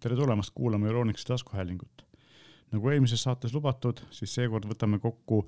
[0.00, 2.06] tere tulemast kuulama Euronixi taskuhäälingut.
[2.70, 5.40] nagu eelmises saates lubatud, siis seekord võtame kokku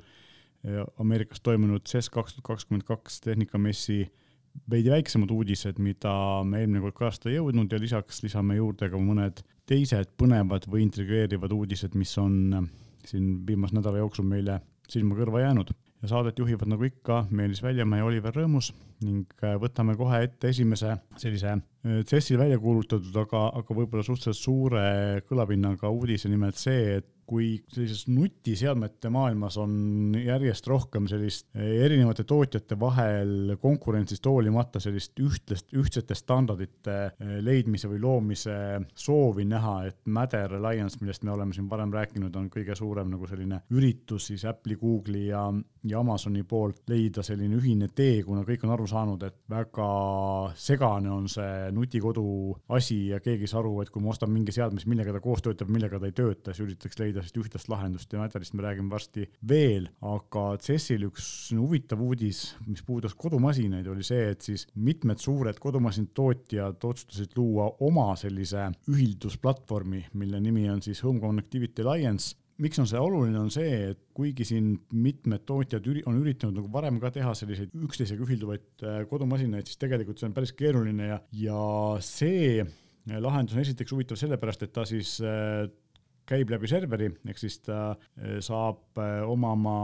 [0.66, 4.00] eh, Ameerikas toimunud CES kaks tuhat kakskümmend kaks tehnikamessi
[4.70, 6.12] veidi väiksemad uudised, mida
[6.44, 10.82] me eelmine kord kajastada ei jõudnud ja lisaks lisame juurde ka mõned teised põnevad või
[10.88, 12.68] intrigeerivad uudised, mis on eh,
[13.08, 14.58] siin viimase nädala jooksul meile
[14.90, 15.72] silma-kõrva jäänud
[16.02, 18.72] ja saadet juhivad nagu ikka Meelis Väljamäe ja Oliver Rõõmus
[19.06, 24.82] ning eh, võtame kohe ette esimese sellise CES-il välja kuulutatud, aga, aga võib-olla suhteliselt suure
[25.26, 32.78] kõlapinnaga uudise, nimelt see, et kui sellises nutiseadmete maailmas on järjest rohkem sellist erinevate tootjate
[32.80, 36.96] vahel konkurentsist hoolimata sellist ühtlast, ühtsete standardite
[37.44, 38.56] leidmise või loomise
[38.94, 43.28] soovi näha, et Matter Alliance, millest me oleme siin varem rääkinud, on kõige suurem nagu
[43.30, 45.46] selline üritus siis Apple'i, Google'i ja,
[45.88, 49.88] ja Amazoni poolt leida selline ühine tee, kuna kõik on aru saanud, et väga
[50.58, 52.24] segane on see nutikodu
[52.76, 55.22] asi ja keegi ei saa aru, et kui ma ostan mingi seadme, siis millega ta
[55.24, 58.64] koos töötab, millega ta ei tööta, siis üritatakse leida sellist ühtlast lahendust ja Matterist me
[58.64, 61.26] räägime varsti veel, aga CES-il üks
[61.58, 68.12] huvitav uudis, mis puudutas kodumasinaid, oli see, et siis mitmed suured kodumasinatootjad otsustasid luua oma
[68.20, 72.36] sellise ühildusplatvormi, mille nimi on siis Home Connectivity Alliance.
[72.62, 76.68] Miks on see oluline, on see, et kuigi siin mitmed tootjad üri, on üritanud nagu
[76.70, 81.18] varem ka teha selliseid üksteisega ühilduvaid äh, kodumasinaid, siis tegelikult see on päris keeruline ja,
[81.34, 81.62] ja
[82.04, 82.62] see
[83.08, 85.64] lahendus on esiteks huvitav sellepärast, et ta siis äh,
[86.28, 89.76] käib läbi serveri, ehk siis ta äh, saab omama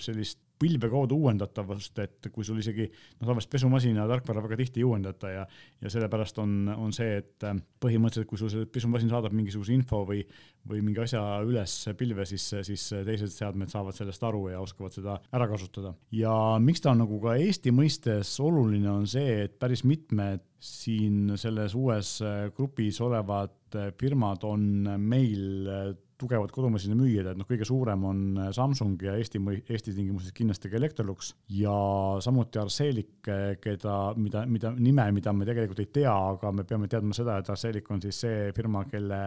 [0.00, 4.86] sellist pilve kaudu uuendatavust, et kui sul isegi noh, tavaliselt pesumasina tarkvara väga tihti ei
[4.88, 5.46] uuendata ja,
[5.80, 10.02] ja sellepärast on, on see, et äh, põhimõtteliselt, kui sul see pesumasin saadab mingisuguse info
[10.08, 10.20] või,
[10.68, 15.16] või mingi asja üles pilve, siis, siis teised seadmed saavad sellest aru ja oskavad seda
[15.32, 15.94] ära kasutada.
[16.14, 21.38] ja miks ta on nagu ka Eesti mõistes oluline, on see, et päris mitmed siin
[21.40, 24.68] selles uues äh, grupis olevad äh, firmad on
[25.00, 30.34] meil tugevad kodumasina müüjad, et noh, kõige suurem on äh, Samsung ja Eesti, Eesti tingimustes
[30.36, 31.76] kindlasti ka Electrolux ja
[32.24, 36.90] samuti Arcelik, äh, keda, mida, mida nime, mida me tegelikult ei tea, aga me peame
[36.90, 39.22] teadma seda, et Arcelik on siis see firma, kelle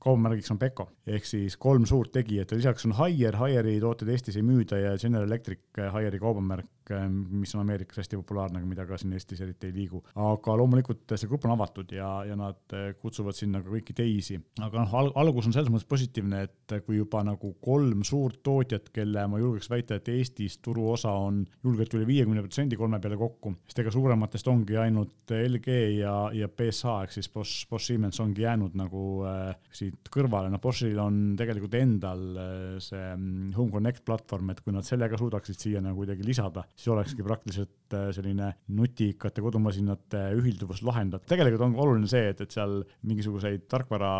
[0.00, 4.38] kaubamärgiks on Beko ehk siis kolm suurt tegijat ja lisaks on Haier, Haieri tooteid Eestis
[4.40, 6.70] ei müüda ja General Electric, äh, Haieri kaubamärk,
[7.10, 10.02] mis on Ameerikas hästi populaarne, aga mida ka siin Eestis eriti ei liigu.
[10.14, 14.84] aga loomulikult see grupp on avatud ja, ja nad kutsuvad sinna ka kõiki teisi, aga
[14.84, 19.26] noh al, algus on selles mõttes positiivne, et kui juba nagu kolm suurt tootjat, kelle
[19.30, 23.82] ma julgeks väita, et Eestis turuosa on julgelt üle viiekümne protsendi kolme peale kokku, sest
[23.82, 28.76] ega suurematest ongi ainult LG ja, ja BSH ehk siis Bosch, Bosch Siemens ongi jäänud
[28.78, 34.52] nagu äh, siit kõrvale, noh Boschil on tegelikult endal äh, see mm, Home Connect platvorm,
[34.52, 39.44] et kui nad sellega suudaksid siia nagu kuidagi lisada, siis olekski praktiliselt äh, selline nutikate
[39.44, 41.28] kodumasinate ühilduvus lahendatud.
[41.28, 44.12] tegelikult on oluline see, et, et seal mingisuguseid tarkvara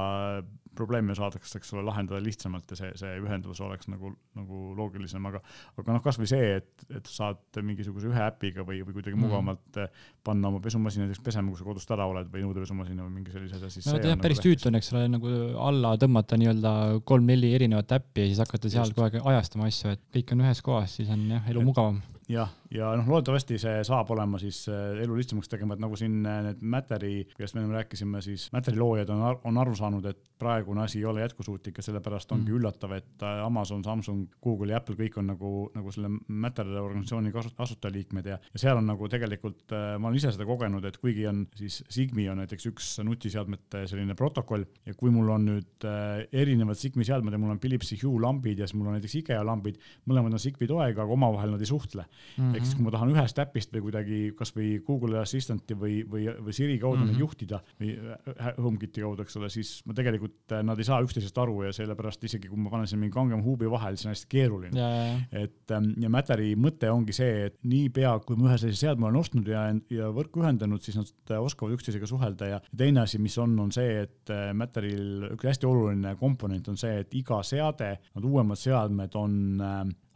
[0.77, 5.41] probleeme saadakse, ole, lahendada lihtsamalt ja see, see ühendus oleks nagu, nagu loogilisem, aga,
[5.81, 9.25] aga noh, kasvõi see, et, et saad mingisuguse ühe äpiga või, või kuidagi mm.
[9.25, 9.91] mugavamalt eh,
[10.27, 13.59] panna oma pesumasina näiteks pesema, kui sa kodust ära oled või nõudepesumasina või mingi sellise
[13.59, 15.35] asja, siis no, see on päris nagu tüütu on, eks ole, nagu
[15.71, 16.77] alla tõmmata nii-öelda
[17.09, 20.65] kolm-neli erinevat äppi ja siis hakata seal kogu aeg ajastama asju, et kõik on ühes
[20.71, 25.01] kohas, siis on jah, elu mugavam jah, ja noh, loodetavasti see saab olema siis äh,
[25.03, 28.79] elu lihtsamaks tegema, et nagu siin äh, need Matteri, kellest me enne rääkisime, siis Matteri
[28.79, 32.59] loojad on, on aru saanud, et praegune asi ei ole jätkusuutlik ja sellepärast ongi mm.
[32.61, 37.35] üllatav, et äh, Amazon, Samsung, Google ja Apple kõik on nagu, nagu selle Matteri organisatsiooni
[37.51, 41.45] asutajaliikmed ja, ja seal on nagu tegelikult, ma olen ise seda kogenud, et kuigi on
[41.59, 45.87] siis Sigmi on näiteks üks nutiseadmete selline protokoll ja kui mul on nüüd
[46.33, 49.43] erinevad Sigmi seadmed ja mul on Philipsi Hue lambid ja siis mul on näiteks IKEA
[49.47, 49.81] lambid,
[50.11, 52.43] mõlemad on Sigmi toega, aga omavahel nad ei suhtle mm.
[52.43, 52.57] -hmm.
[52.57, 56.55] ehk siis, kui ma tahan ühest äpist või kuidagi kasvõi Google Assistant'i või, või, või
[56.57, 57.13] Siri kaudu mm -hmm.
[57.13, 61.01] neid juhtida või äh, HomeKiti kaudu, eks ole, siis ma tegelikult, äh, nad ei saa
[61.05, 64.15] üksteisest aru ja sellepärast isegi kui ma panen siin mingi kangema huubi vahel, siis on
[64.15, 64.89] hästi keeruline.
[65.33, 69.21] et ähm, ja Matteri mõte ongi see, et niipea, kui ma ühe sellise seadme olen
[69.21, 73.39] ostnud ja, ja võrku ühendanud, siis nad äh, oskavad üksteisega suhelda ja teine asi, mis
[73.39, 78.25] on, on see, et Matteril üks hästi oluline komponent on see, et iga seade, need
[78.25, 79.37] uuemad seadmed on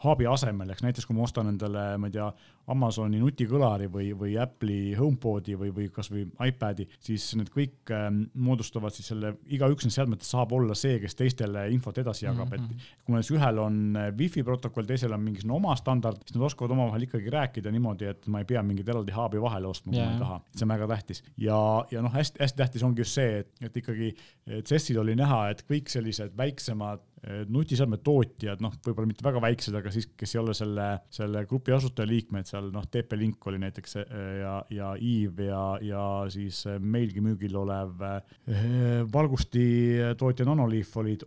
[0.07, 0.85] hub'i asemel, eks.
[0.85, 2.29] Näiteks kui ma ostan endale, ma ei tea,
[2.73, 8.95] Amazoni nutikõlari või, või Apple'i HomePodi või, või kasvõi iPad'i, siis need kõik äh, moodustavad
[8.95, 12.65] siis selle, igaüks nendest seadmetest saab olla see, kes teistele infot edasi jagab mm, -hmm.
[12.65, 13.05] et mhm.
[13.05, 16.77] kui näiteks ühel on äh, wifi protokoll, teisel on mingisugune oma standard, siis nad oskavad
[16.77, 20.13] omavahel ikkagi rääkida niimoodi, et ma ei pea mingit eraldi hub'i vahele ostma, kui yeah.
[20.13, 21.25] ma ei taha, see on väga tähtis.
[21.37, 21.59] ja,
[21.91, 24.15] ja noh, hästi-hästi tähtis ongi just see, et, et ikkagi
[24.65, 27.05] CES-il oli näha, et kõik sellised väiksemad
[27.49, 32.49] nutiseadmetootjad, noh, võib-olla mitte väga väiksed, aga siis, kes ei ole selle, selle grupi asutajaliikmed
[32.55, 38.03] seal, noh, TP Link oli näiteks ja, ja Eve ja, ja siis meilgi müügil olev
[39.13, 39.65] valgusti
[40.19, 41.27] tootja Nanoliif olid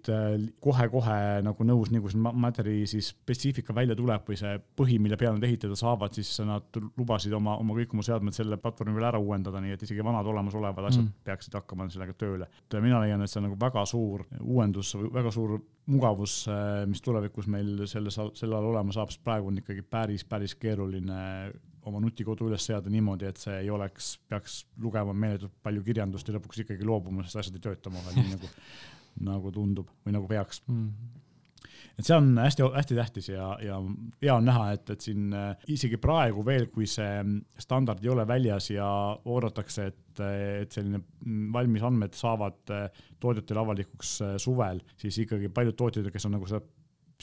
[0.64, 5.20] kohe-kohe nagu nõus, nii kui see Matteri siis spetsiifika välja tuleb või see põhi, mille
[5.20, 9.10] peale nad ehitada saavad, siis nad lubasid oma, oma kõik oma seadmed selle platvormi peal
[9.12, 11.24] ära uuendada, nii et isegi vanad olemasolevad asjad mm.
[11.28, 12.50] peaksid hakkama sellega tööle.
[12.82, 15.58] mina leian, et see on nagu väga suur uuendus, väga suur
[15.88, 16.42] mugavus,
[16.90, 21.22] mis tulevikus meil selles, sel ajal olema saab, sest praegu on ikkagi päris, päris keeruline
[21.88, 26.36] oma nutikodu üles seada niimoodi, et see ei oleks, peaks lugema meeletult palju kirjandust ja
[26.36, 28.52] lõpuks ikkagi loobuma, sest asjad ei tööta omavahel nii nagu,
[29.32, 30.62] nagu tundub või nagu peaks.
[30.68, 31.17] Mm
[31.98, 33.80] et see on hästi-hästi tähtis ja, ja
[34.22, 37.24] hea on näha, et, et siin äh, isegi praegu veel, kui see
[37.62, 38.88] standard ei ole väljas ja
[39.26, 40.22] oodatakse, et,
[40.62, 41.02] et selline
[41.54, 46.50] valmis andmed saavad äh, tootjatele avalikuks äh, suvel, siis ikkagi paljud tootjad, kes on nagu
[46.50, 46.62] seda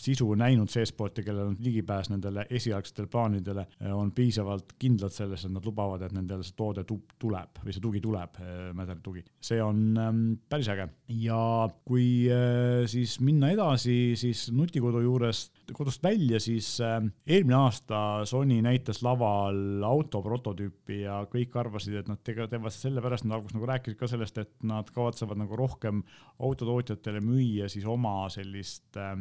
[0.00, 5.54] sisu näinud seestpoolt ja kellel on ligipääs nendele esialgsetele plaanidele, on piisavalt kindlad selles, et
[5.54, 8.40] nad lubavad, et nendel see toode tuleb või see tugi tuleb,
[8.74, 9.24] Mäderi tugi.
[9.44, 10.88] see on ähm, päris äge
[11.20, 17.98] ja kui äh, siis minna edasi, siis nutikodu juurest kodust välja, siis äh, eelmine aasta
[18.28, 23.56] Sony näitas laval auto prototüüpi ja kõik arvasid, et nad teevad seda sellepärast, nad alguses
[23.56, 26.02] nagu rääkisid ka sellest, et nad kavatsevad nagu rohkem
[26.44, 29.16] autotootjatele müüa siis oma sellist äh,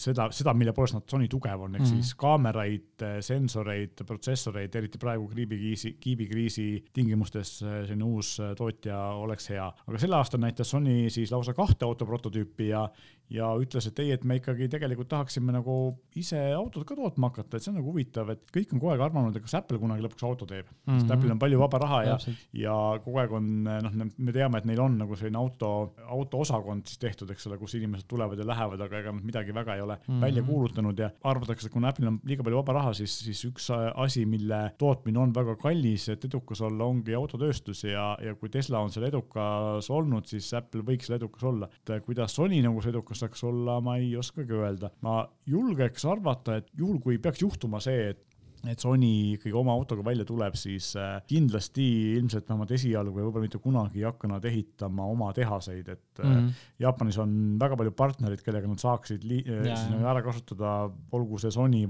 [0.00, 2.02] seda, seda, mille poolest nad Sony tugev on, ehk mm -hmm.
[2.02, 9.66] siis kaameraid, sensoreid, protsessoreid, eriti praegu kiibikriisi, kiibikriisi tingimustes selline uus tootja oleks hea.
[9.86, 12.88] aga sel aastal näitas Sony siis lausa kahte auto prototüüpi ja,
[13.32, 15.76] ja ütles, et ei, et me ikkagi tegelikult tahaksime nagu
[16.18, 19.02] ise autod ka tootma hakata, et see on nagu huvitav, et kõik on kogu aeg
[19.08, 20.76] arvanud, et kas Apple kunagi lõpuks auto teeb mm.
[20.86, 21.00] -hmm.
[21.00, 22.16] sest Apple'il on palju vaba raha ja,
[22.54, 25.70] ja kogu aeg on noh, me teame, et neil on nagu selline auto,
[26.06, 29.74] autoosakond siis tehtud, eks ole, kus inimesed tulevad ja lähevad, aga ega nad midagi väga
[29.74, 30.20] ei ole mm -hmm.
[30.20, 33.70] välja kuulutanud ja arvatakse, et kuna Apple'il on liiga palju vaba raha, siis, siis üks
[33.94, 38.78] asi, mille tootmine on väga kallis, et edukas olla, ongi autotööstus ja, ja kui Tesla
[38.78, 41.68] on seal edukas olnud, siis Apple võiks seal edukas olla.
[41.88, 44.90] et kuidas Sony nagu see edukas saaks olla, ma ei oskagi öelda.
[45.02, 48.22] ma julgeks arvata, et juhul, kui peaks juhtuma see, et
[48.66, 51.86] et Sony ikkagi oma autoga välja tuleb, siis äh, kindlasti
[52.16, 56.32] ilmselt vähemalt esialgu ja võib-olla mitte kunagi ei hakka nad ehitama oma tehaseid, et mm
[56.32, 56.64] -hmm.
[56.80, 57.30] Jaapanis on
[57.60, 59.76] väga palju partnereid, kellega nad saaksid yeah.
[59.76, 61.84] siis nagu ära kasutada, olgu see Sony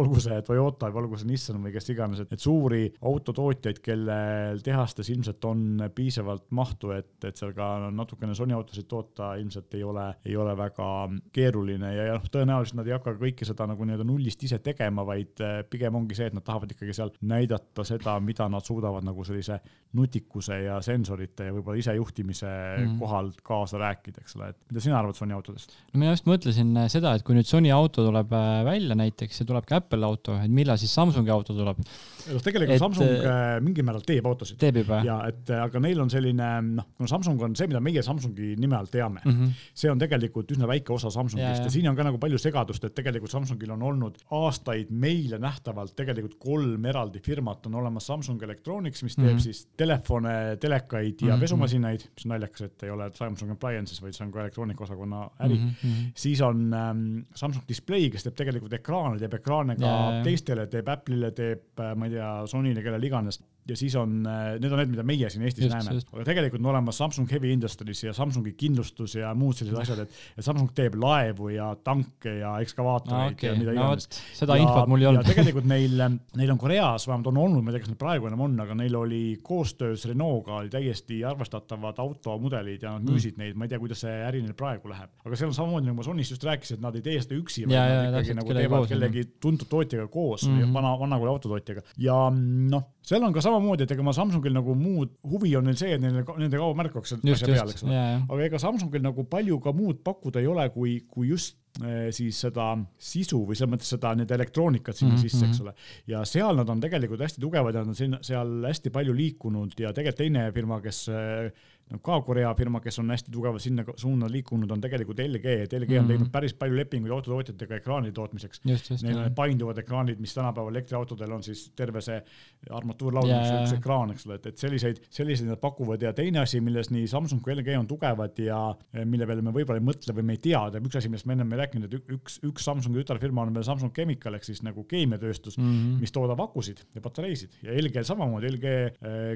[0.00, 5.10] olgu see Toyota või olgu see Nissan või kes iganes, et, suuri autotootjaid, kellel tehastes
[5.10, 10.06] ilmselt on piisavalt mahtu, et, et seal ka natukene Sony autosid toota ilmselt ei ole,
[10.24, 10.88] ei ole väga
[11.32, 15.04] keeruline ja, ja noh, tõenäoliselt nad ei hakka kõike seda nagu nii-öelda nullist ise tegema,
[15.06, 19.06] vaid äh, pigem ongi see, et nad tahavad ikkagi seal näidata seda, mida nad suudavad
[19.06, 19.60] nagu sellise
[19.96, 22.98] nutikuse ja sensorite ja võib-olla isejuhtimise mm -hmm.
[23.00, 25.74] kohal kaasa rääkida, eks ole, et mida sina arvad Sony autodest?
[25.92, 29.40] no mina just mõtlesin äh, seda, et kui nüüd Sony auto tuleb äh, välja näiteks
[29.40, 31.80] ja tuleb ka Apple auto, et millal siis Samsungi auto tuleb?
[31.80, 34.60] noh, tegelikult et, Samsung äh, mingil määral teeb autosid.
[34.62, 35.00] teeb juba?
[35.04, 38.78] ja et aga neil on selline noh, kuna Samsung on see, mida meie Samsungi nime
[38.78, 39.66] all teame mm, -hmm.
[39.74, 41.66] see on tegelikult üsna väike osa Samsungist ja, ja.
[41.66, 45.96] ja siin on ka nagu palju segadust, et tegelikult Samsungil on olnud aastaid meile nähtavalt
[46.00, 49.44] tegelikult kolm eraldi firmat on olemas, Samsung Electronics, mis teeb mm -hmm.
[49.44, 51.40] siis telefone, telekaid ja mm -hmm.
[51.46, 55.58] pesumasinaid, mis on naljakas, et ei ole Samsung Appliances, vaid see on ka elektroonikaosakonna äri
[55.58, 55.68] mm.
[55.68, 56.10] -hmm.
[56.14, 60.22] siis on ähm, Samsung Display, kes teeb tegelikult ekraane, teeb ekraane ka yeah.
[60.24, 64.54] teistele, teeb Apple'ile, teeb, äh, ma ei tea, Sonyle, kellele iganes ja siis on, äh,
[64.60, 67.52] need on need, mida meie siin Eestis just, näeme, aga tegelikult on olemas Samsung Heavy
[67.54, 72.56] Industries ja Samsungi kindlustus ja muud sellised asjad, et, Samsung teeb laevu ja tanke ja
[72.64, 73.50] ekskavaatoreid okay.
[73.50, 74.20] ja mida iganes no,.
[74.40, 75.28] seda ja, infot mul ei olnud.
[75.30, 76.04] tegelikult neil,
[76.40, 78.76] neil on Koreas, vähemalt on olnud, ma ei tea, kas neil praegu enam on, aga
[78.78, 83.14] neil oli koostöös Renault'ga oli täiesti arvestatavad automudelid ja nad mm.
[83.14, 83.44] müüsid mm.
[83.44, 86.00] neid, ma ei tea, kuidas see äri neil praegu läheb, aga seal on samamoodi nagu
[86.00, 87.76] ma Sonys just rääkisin, et nad ei tee seda üksi, vaid
[88.14, 90.74] nad ikkagi nagu teevad kellegi tuntud tootjaga koos mm, -hmm.
[90.74, 94.74] vana, vana kooli autotootjaga ja noh, seal on ka samamoodi, et ega ma Samsungil nagu
[94.78, 98.02] muud huvi on neil see, et neil nende kaubamärk oleks seal asja peal, eks ole.
[98.26, 102.40] aga ega Samsungil nagu palju ka muud pakkuda ei ole, kui, kui just eh, siis
[102.46, 105.28] seda sisu või selles mõttes seda, need elektroonikat sinna mm -hmm.
[105.28, 105.74] sisse, eks ole.
[106.10, 109.76] ja seal nad on tegelikult hästi tugevad ja nad on sinna, seal hästi palju liikunud
[109.78, 111.52] ja tegelikult teine firma, kes eh,
[111.90, 115.72] no ka Korea firma, kes on hästi tugevalt sinna suunda liikunud, on tegelikult LG, et
[115.72, 115.98] LG mm -hmm.
[115.98, 116.12] on mhm.
[116.12, 118.62] teinud päris palju lepinguid autotootjatega ekraanide tootmiseks.
[118.64, 122.22] Neil on need painduvad ekraanid, mis tänapäeval elektriautodel on siis terve see
[122.70, 126.60] armatuurlaud yeah., üks ekraan, eks ole, et, et selliseid, selliseid nad pakuvad ja teine asi,
[126.60, 128.60] milles nii Samsung kui LG on tugevad ja
[129.04, 131.52] mille peale me võib-olla ei mõtle või me ei tea, üks asi, millest me ennem
[131.52, 135.58] ei rääkinud, et üks, üks Samsungi tütarfirma on veel Samsung Chemical ehk siis nagu keemiatööstus
[135.58, 136.00] mm, -hmm.
[136.04, 138.66] mis toodab akusid ja patareisid ja LG samamoodi, LG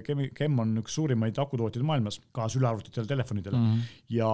[0.07, 3.73] Chem, Chem on üks suurimaid akutootjaid maailmas ka ära sülearvutitele, telefonidele mm.
[3.73, 3.97] -hmm.
[4.19, 4.31] ja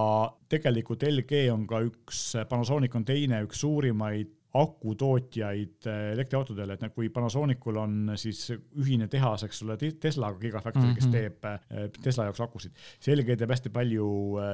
[0.51, 7.09] tegelikult LG on ka üks, Panasonic on teine, üks suurimaid akutootjaid äh, elektriautodele, et kui
[7.09, 10.95] Panasonicul on siis ühine tehas, eks ole, Teslaga Gigafactory mm, -hmm.
[10.95, 11.11] kes mhm.
[11.11, 12.71] teeb äh, Tesla jaoks akusid.
[12.99, 14.07] selge teeb hästi palju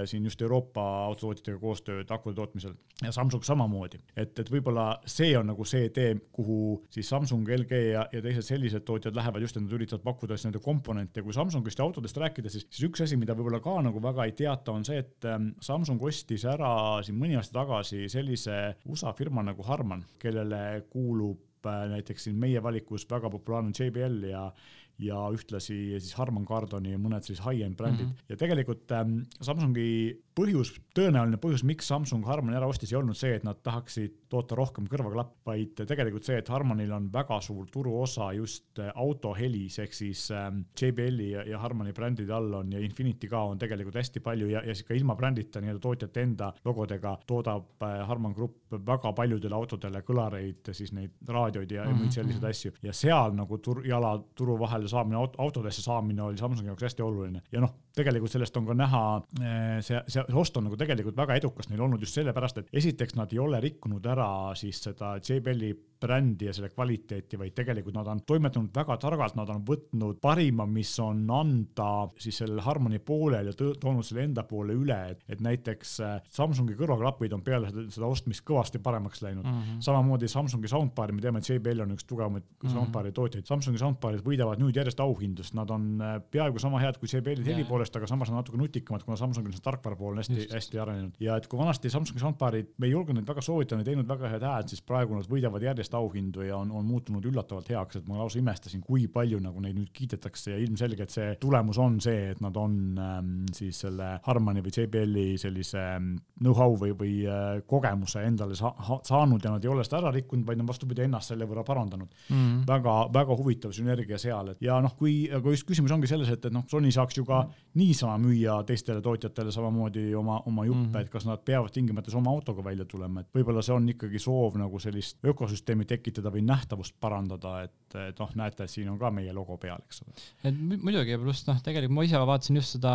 [0.06, 2.74] siin just Euroopa autotootjatega koostööd akude tootmisel
[3.04, 4.00] ja Samsung samamoodi.
[4.16, 8.46] et, et võib-olla see on nagu see tee, kuhu siis Samsung, LG ja, ja teised
[8.46, 11.24] sellised tootjad lähevad just, et nad üritavad pakkuda siis nende komponente.
[11.24, 14.36] kui Samsungist ja autodest rääkida, siis, siis üks asi, mida võib-olla ka nagu väga ei
[14.38, 16.72] teata, on see, et ähm, Samsung ostis ära
[17.06, 22.36] siin mõni aasta tagasi sellise USA firma nagu Harman Harman, kellele kuulub äh, näiteks siin
[22.40, 24.52] meie valikus väga populaarne JBL ja
[24.98, 28.30] ja ühtlasi siis Harman Kardoni ja mõned siis high-end brändid mm -hmm.
[28.30, 33.34] ja tegelikult ähm, Samsungi põhjus, tõenäoline põhjus, miks Samsung Harmani ära ostis, ei olnud see,
[33.38, 38.30] et nad tahaksid toota rohkem kõrvaklappe, vaid tegelikult see, et Harmanil on väga suur turuosa
[38.38, 43.30] just äh, autohelis ehk siis ähm, JBL-i ja, ja Harmani brändide all on ja Infinity
[43.32, 47.16] ka on tegelikult hästi palju ja, ja siis ka ilma brändita nii-öelda tootjate enda logodega
[47.28, 52.04] toodab äh, Harman Grupp väga paljudele autodele kõlareid, siis neid raadioid ja mm -hmm.
[52.04, 52.50] muid selliseid mhm.
[52.50, 56.84] asju ja seal nagu tur, jala turu vahel autodele saamine, autodesse saamine oli Samsungi jaoks
[56.84, 59.04] hästi oluline ja noh, tegelikult sellest on ka näha,
[59.42, 62.80] eh, see, see, see ost on nagu tegelikult väga edukas neil olnud just sellepärast, et
[62.82, 64.30] esiteks nad ei ole rikkunud ära
[64.60, 69.50] siis seda JBL-i brändi ja selle kvaliteeti, vaid tegelikult nad on toimetanud väga targalt, nad
[69.54, 71.90] on võtnud parima, mis on anda
[72.22, 76.78] siis sellel Harmoni poolel ja toonud selle enda poole üle, et, et näiteks äh, Samsungi
[76.78, 79.60] kõrvaklapid on peale seda, seda ostmist kõvasti paremaks läinud mm.
[79.62, 79.82] -hmm.
[79.88, 82.74] samamoodi Samsungi soundbar'i, me teame, et JBL on üks tugevamaid mm -hmm.
[82.74, 83.46] soundbar'i tootjaid.
[83.46, 87.46] Samsungi soundbar'id võidavad nüüd järjest auhindu, sest nad on äh, peaaegu sama head kui JBL-id
[87.46, 90.80] heli poolest, aga samas on natuke nutikamad, kuna Samsungil see tarkvara pool on hästi, hästi
[90.80, 91.16] arenenud.
[91.20, 94.30] ja et kui vanasti Samsungi soundbar'id, me ei julgenud neid väga soovitada, neid teinud väga
[94.30, 97.98] head hääd, siis praegu nad võidavad järjest järjest auhindu ja on, on muutunud üllatavalt heaks,
[97.98, 102.00] et ma lausa imestasin, kui palju nagu neid nüüd kiidetakse ja ilmselgelt see tulemus on
[102.02, 107.14] see, et nad on ähm, siis selle Harmani või JBL-i sellise ähm, know-how või, või
[107.26, 111.06] äh, kogemuse endale sa saanud ja nad ei ole seda ära rikkunud, vaid on vastupidi
[111.06, 112.36] ennast selle võrra parandanud mm.
[112.36, 112.66] -hmm.
[112.68, 116.46] väga, väga huvitav sünergia seal, et ja noh, kui, aga just küsimus ongi selles, et,
[116.46, 117.80] et noh, Sony saaks ju ka mm -hmm.
[117.82, 121.02] niisama müüa teistele tootjatele samamoodi oma, oma juppe mm, -hmm.
[121.02, 124.58] et kas nad peavad tingimata oma autoga välja tulema, et võib-olla see on ikkagi soov
[124.58, 129.10] nagu sellist ökosüsteemi süsteemi tekitada või nähtavust parandada, et, et noh, näete, siin on ka
[129.14, 130.14] meie logo peal, eks ole.
[130.44, 132.94] et muidugi pluss noh, tegelikult ma ise vaatasin just seda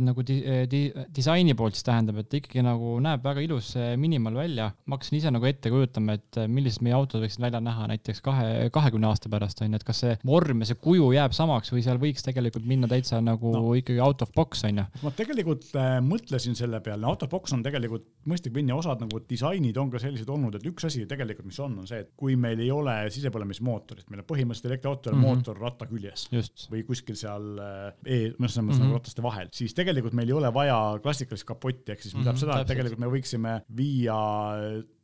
[0.00, 0.82] nagu di, di,
[1.14, 4.70] disaini poolt, siis tähendab, et ikkagi nagu näeb väga ilus minimal välja.
[4.86, 8.68] ma hakkasin ise nagu ette kujutama, et millised meie autod võiksid välja näha näiteks kahe,
[8.74, 11.84] kahekümne aasta pärast on ju, et kas see vorm ja see kuju jääb samaks või
[11.86, 13.74] seal võiks tegelikult minna täitsa nagu no.
[13.78, 14.86] ikkagi out of box on ju.
[15.02, 19.20] ma tegelikult äh, mõtlesin selle peale, out of box on tegelikult mõistlik minna, osad nagu
[19.28, 22.36] disainid on ka sellised olnud, et üks asi tegelikult, mis on, on see, et kui
[22.40, 25.38] meil ei ole sisepõlemismootorit, meil on põhimõtteliselt elektriautol mm -hmm.
[25.38, 26.66] mootor ratta küljes Just.
[26.72, 28.82] või kuskil seal e, noh, selles mõttes mm -hmm.
[28.84, 32.24] nagu rataste vahel, siis tegelikult meil ei ole vaja klassikalist kapotti, ehk siis mm -hmm,
[32.24, 34.18] tähendab seda, et tegelikult me võiksime viia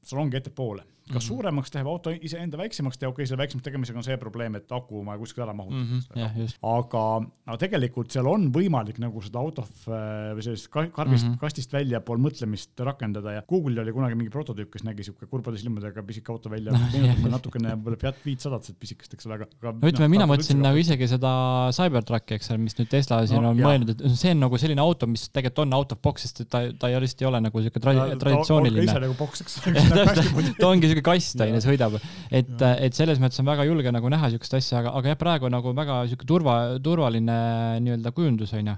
[0.06, 1.28] salongi ettepoole kas mm -hmm.
[1.28, 4.72] suuremaks teeb auto iseenda väiksemaks teha, okei okay,, selle väiksemaks tegemisega on see probleem, et
[4.72, 5.98] aku on vaja kuskil ära mahutada mm.
[5.98, 6.18] -hmm.
[6.20, 7.04] Yeah, aga,
[7.46, 11.38] aga tegelikult seal on võimalik nagu seda auto äh, või sellist karbist mm, -hmm.
[11.40, 16.02] kastist väljapool mõtlemist rakendada ja Google'il oli kunagi mingi prototüüp, kes nägi siuke kurbade silmadega
[16.02, 19.72] pisike auto välja meenutab natukene võib-olla Fiat viitsadat, pisikest, eks ole, aga, aga.
[19.80, 21.32] no ütleme no,, mina mõtlesin nagu isegi seda
[21.76, 23.68] Cybertrucki, eks ole, mis nüüd Tesla siin no, on jah.
[23.68, 26.62] mõelnud, et see on nagu selline auto, mis tegelikult on out of box, sest ta,
[26.72, 28.86] ta ei, lihtsalt ei ole nagu siuke tra traditsiooniline.
[28.86, 30.24] ta, ta,
[30.60, 30.72] ta,
[31.04, 31.96] boks, eks ta ongi siuke kast on ju, sõidab.
[32.30, 35.50] et, et selles mõttes on väga julge nagu näha siukest asja, aga, aga jah, praegu
[35.52, 37.36] nagu väga siuke turva, turvaline
[37.84, 38.76] nii-öelda kujundus on ju.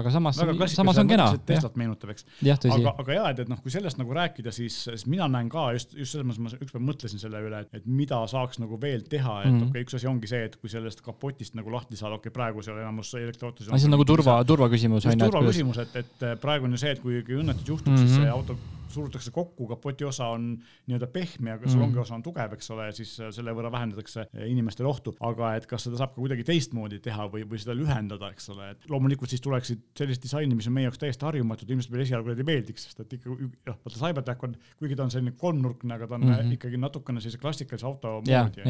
[0.00, 0.40] aga samas,
[0.74, 1.30] samas on kena.
[1.46, 2.26] Teslat meenutab, eks.
[2.44, 5.70] aga, aga ja, et, et noh, kui sellest nagu rääkida, siis, siis mina näen ka
[5.76, 9.04] just, just selles mõttes, ma ükspäev mõtlesin selle üle, et, et mida saaks nagu veel
[9.08, 9.70] teha, et mm -hmm.
[9.70, 12.38] okei okay,, üks asi ongi see, et kui sellest kapotist nagu lahti saada, okei okay,,
[12.38, 13.72] praegu seal enamus elektriautosid.
[13.74, 15.26] see on nagu turva, turvaküsimus on ju.
[15.26, 18.08] turvaküsimus, et, et praegu on ju see, et kui õnnetus juhtub mm, -hmm.
[18.08, 18.58] siis see auto
[18.94, 20.50] surutakse kokku, kapoti osa on
[20.86, 25.14] nii-öelda pehme, aga salongi osa on tugev, eks ole, siis selle võrra vähendatakse inimestele ohtu,
[25.24, 28.70] aga et kas seda saab ka kuidagi teistmoodi teha või, või seda lühendada, eks ole,
[28.74, 32.34] et loomulikult siis tuleksid sellist disaini, mis on meie jaoks täiesti harjumatud, ilmselt meile esialgu
[32.34, 36.08] ei meeldiks, sest et ikka jah, vaata Cybertruck on, kuigi ta on selline kolmnurkne, aga
[36.08, 36.54] ta on mm -hmm.
[36.58, 38.62] ikkagi natukene sellise klassikalise auto moodi.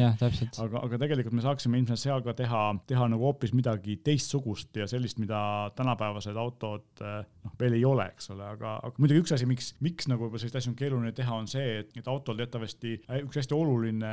[0.65, 4.87] aga, aga tegelikult me saaksime ilmselt seal ka teha, teha nagu hoopis midagi teistsugust ja
[4.87, 7.05] sellist, mida tänapäevased autod
[7.45, 10.41] noh, veel ei ole, eks ole, aga, aga muidugi üks asi, miks, miks nagu võib-olla
[10.41, 14.11] selliseid asju on keeruline teha, on see, et, et autol teatavasti üks hästi oluline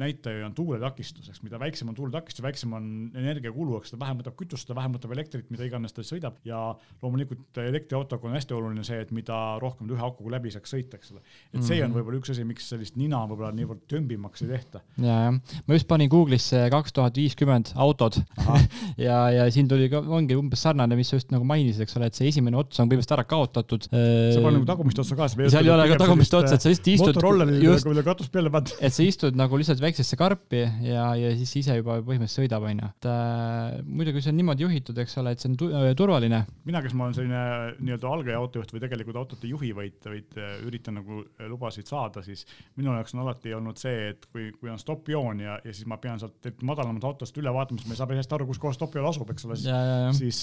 [0.00, 4.36] näitaja on tuuletakistus, eks mida väiksem on tuuletakistus, väiksem on energiakulu, eks ta vähem võtab
[4.40, 6.60] kütust, ta vähem võtab elektrit, mida iganes ta sõidab ja
[7.02, 11.00] loomulikult elektriautoga on hästi oluline see, et mida rohkem ta ühe akuga läbi saaks sõita,
[11.00, 11.22] eks ole.
[11.52, 11.98] et see on mhm.
[11.98, 14.82] võib-olla üks asi, miks sellist nina võib-olla niivõrd tömbimaks ei tehta.
[14.96, 18.20] ja, jah, ma just panin Google'isse kaks tuhat viiskümmend autod
[19.06, 22.10] ja, ja siin tuli ka, ongi umbes sarnane, mis sa just nagu mainisid, eks ole,
[22.10, 23.88] et see esimene ots on põhimõtteliselt ära kaotatud.
[23.90, 25.28] sa pane nagu tagumist otsa ka.
[25.34, 27.20] seal ei ole ka tagumist otsa, et sa lihtsalt istud.
[27.64, 28.72] just, kui katust peale paned.
[28.80, 32.90] et sa istud nagu lihtsalt väiksesse karpi ja, ja siis ise juba põhimõtteliselt sõidab, onju.
[32.92, 36.42] et äh, muidugi see on niimoodi juhitud, eks ole, et see on tu äh, turvaline.
[36.68, 37.42] mina, kes ma olen selline
[37.80, 41.88] nii-öelda algaja autojuht või tegelikult autot ei juhi, vaid, vaid äh, üritan nagu äh, lubasid
[41.90, 42.46] saada, siis
[42.78, 46.00] minu jaoks on alati olnud see, et kui, kui on stopp-joon ja, ja siis ma
[46.02, 48.78] pean sealt madalamast autost üle vaatama, siis ma ei saa päris hästi aru, kus kohas
[48.80, 50.42] stopp-joon asub, eks ole, siis, siis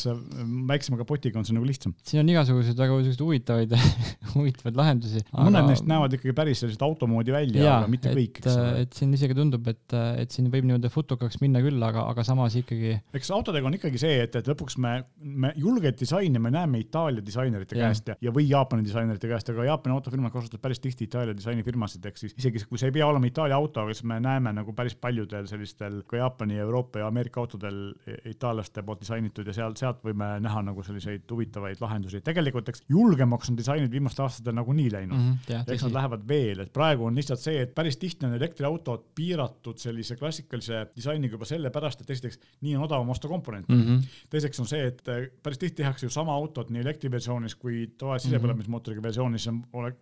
[0.69, 1.92] väiksema kapotiga on see nagu lihtsam.
[2.03, 3.75] Siin on igasuguseid väga selliseid huvitavaid
[4.35, 5.45] huvitavaid lahendusi aga....
[5.47, 8.83] mõned neist näevad ikkagi päris sellised auto moodi välja, aga mitte et, kõik, eks ole.
[8.85, 12.57] et siin isegi tundub, et, et siin võib niimoodi futukaks minna küll, aga, aga samas
[12.59, 12.95] ikkagi.
[13.19, 17.23] eks autodega on ikkagi see, et, et lõpuks me, me julget disaini me näeme Itaalia
[17.25, 17.87] disainerite ja.
[17.87, 22.05] käest ja, ja või Jaapani disainerite käest, aga Jaapani autofirmad kasutavad päris tihti Itaalia disainifirmasid,
[22.09, 24.75] ehk siis isegi kui see ei pea olema Itaalia auto, aga siis me näeme nagu
[24.77, 27.81] päris paljudel sellistel ka Jaapani, Euroopa ja Ameerika autodel
[28.29, 32.21] itaallaste poolt disainitud ja sealt, sealt võime näha nagu selliseid huvitavaid lahendusi.
[32.25, 35.29] tegelikult eks julgemaks on disainid viimastel aastatel nagunii läinud mm.
[35.31, 38.35] -hmm, ja eks nad lähevad veel, et praegu on lihtsalt see, et päris tihti on
[38.39, 43.81] elektriautod piiratud sellise klassikalise disainiga juba sellepärast, et esiteks nii on odavam osta komponente mm.
[43.81, 44.19] -hmm.
[44.29, 45.03] teiseks on see, et
[45.43, 48.33] päris tihti tehakse ju sama autot nii elektriversioonis kui tavalise mhm.
[48.33, 49.47] sisepõlemismootoriga versioonis,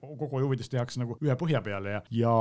[0.01, 2.33] kogu huvides tehakse nagu ühe põhja peale ja, ja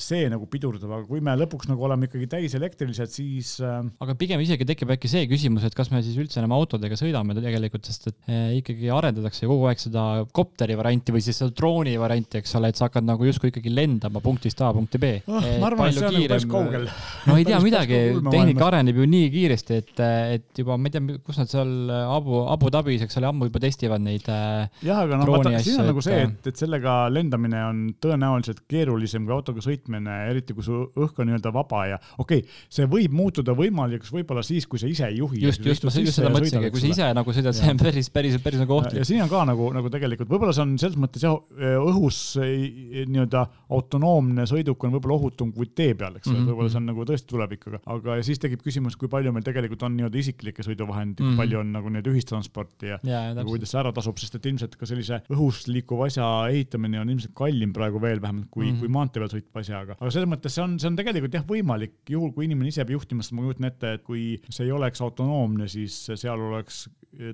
[0.00, 3.78] see nagu pidurdab, aga kui me lõpuks nagu oleme ikkagi täiselektrilised, siis äh....
[4.02, 7.36] aga pigem isegi tekib äkki see küsimus, et kas me siis üldse enam autodega sõidame
[7.38, 11.96] tegelikult, sest et eh, ikkagi arendatakse kogu aeg seda kopteri varianti või siis seda drooni
[12.00, 15.48] varianti, eks ole, et sa hakkad nagu justkui ikkagi lendama punktist A punkti B oh,.
[15.60, 16.88] ma arvan, et see on nagu päris kaugel.
[17.26, 18.00] no ei tea midagi,
[18.30, 20.04] tehnika areneb ju nii kiiresti, et,
[20.38, 23.62] et juba ma ei tea, kus nad seal Abu, Abu Dhabis, eks ole, ammu juba
[23.62, 24.26] testivad neid.
[24.32, 28.64] Äh, jah, aga noh, vaata, siin on nagu see, et, et sellega lendamine on tõenäoliselt
[28.70, 32.88] keerulisem kui autoga sõitmine, eriti kui su õhk on nii-öelda vaba ja okei okay,, see
[32.90, 35.42] võib muutuda võimalikuks võib-olla siis, kui sa ise ei juhi.
[35.46, 38.38] just, just, ma just seda mõtlesingi, kui sa ise nagu sõidad, see on päris, päris,
[38.42, 39.00] päris nagu ohtlik.
[39.00, 41.36] ja siin on ka nagu, nagu tegelikult võib-olla see on selles mõttes jah,
[41.80, 43.44] õhus nii-öelda
[43.76, 46.88] autonoomne sõiduk on võib-olla ohutum kui tee peal, eks ole mm -hmm., võib-olla see on
[46.90, 51.22] nagu tõesti tulevik, aga, siis tekib küsimus, kui palju meil tegelikult on nii-öelda isiklikke sõiduvahendeid
[51.22, 51.42] mm, -hmm.
[51.42, 54.50] palju on nagu nii-öelda ühistransporti ja, ja, ja nagu kuidas see ära tasub, sest et
[54.50, 58.74] ilmselt ka sellise õhus liikuva asja ehitamine on ilmselt kallim praegu veel vähemalt kui mm,
[58.74, 58.80] -hmm.
[58.80, 59.96] kui maantee peal sõitva asjaga.
[60.00, 62.96] aga selles mõttes see on, see on tegelikult jah võimalik, juhul kui inimene ise peab
[62.98, 66.86] juhtima, sest ma kujutan ette, et kui see ei oleks autonoomne, siis seal oleks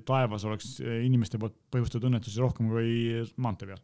[0.05, 0.77] taevas oleks
[1.23, 3.81] inimeste poolt põhjustatud õnnetusi rohkem kui maantee peal.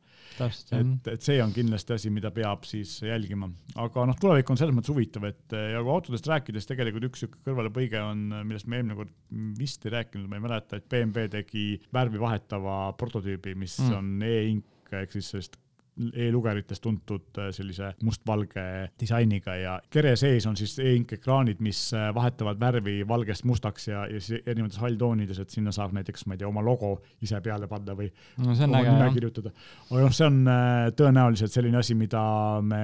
[0.76, 3.50] et, et see on kindlasti asi, mida peab siis jälgima,
[3.80, 7.42] aga noh, tulevik on selles mõttes huvitav, et ja kui autodest rääkides tegelikult üks sihuke
[7.48, 9.16] kõrvalepõige on, millest me eelmine kord
[9.60, 13.98] vist ei rääkinud, ma ei mäleta, et BMW tegi värvi vahetava prototüübi, mis mm.
[13.98, 15.60] on e-ink ehk siis sellist
[16.00, 18.64] e-lugeritest tuntud äh, sellise mustvalge
[19.00, 24.06] disainiga ja kere sees on siis e-ink ekraanid, mis äh, vahetavad värvi valgest mustaks ja,
[24.08, 27.68] ja siis erinevates halltoonides, et sinna saab näiteks, ma ei tea, oma logo ise peale
[27.72, 28.10] panna või
[28.40, 29.54] no, oma nime kirjutada.
[29.90, 32.22] aga noh, see on äh, tõenäoliselt selline asi, mida
[32.64, 32.84] me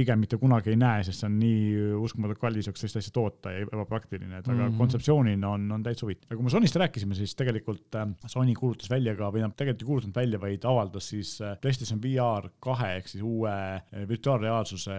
[0.00, 3.52] pigem mitte kunagi ei näe, sest see on nii uskumatult kallis oleks sellist asja toota
[3.54, 4.78] ja ebapraktiline, et aga mm -hmm.
[4.80, 6.30] kontseptsioonina on, on täitsa huvitav.
[6.30, 9.82] ja kui me Sonyst rääkisime, siis tegelikult äh, Sony kuulutas välja ka, või noh, tegelikult
[9.82, 14.96] ei kuulutanud välja, vaid avaldas siis äh, PlayStation VR kahe ehk siis uue äh, virtuaalreaalsuse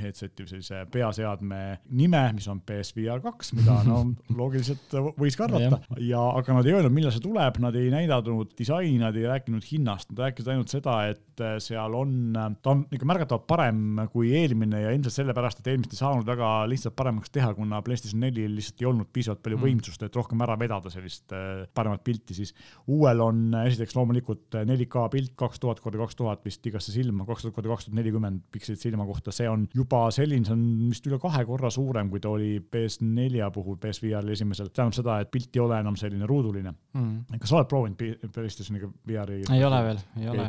[0.00, 4.04] headset'i või sellise peaseadme nime, mis on PSVR kaks, mida no
[4.36, 8.54] loogiliselt võis ka arvata ja aga nad ei öelnud, millal see tuleb, nad ei näidanud
[8.58, 13.06] disaini, nad ei rääkinud hinnast, nad rääkisid ainult seda, et seal on, ta on ikka
[13.08, 17.52] märgatavalt parem kui eelmine ja ilmselt sellepärast, et eelmist ei saanud väga lihtsalt paremaks teha,
[17.56, 19.66] kuna PlayStation neljal lihtsalt ei olnud piisavalt palju mm.
[19.68, 22.54] võimsust, et rohkem ära vedada sellist äh, paremat pilti, siis
[22.90, 27.46] uuel on esiteks loomulikult 4K pilt kaks tuhat korda kaks tuhat vist igasse silma, kaks
[27.46, 31.08] tuhat korda kaks tuhat nelikümmend pikslit silma kohta, see on juba selline, see on vist
[31.08, 34.70] üle kahe korra suurem, kui ta oli PS4 puhul, PS5-l esimesel.
[34.74, 37.38] tähendab seda, et pilt ei ole enam selline ruuduline mm..
[37.38, 39.42] kas sa oled proovinud PlayStationiga VR-i?
[39.54, 40.38] ei ole veel, ei okay.
[40.38, 40.48] ole.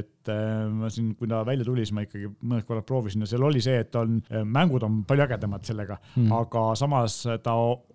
[0.00, 3.46] et äh, ma siin, kui ta välja tuli, siis ma ikkagi mõned korrad proovisin seal
[3.46, 7.54] oli see, et on, mängud on palju ägedamad sellega mm., aga samas ta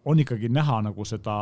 [0.10, 1.36] on ikkagi näha nagu seda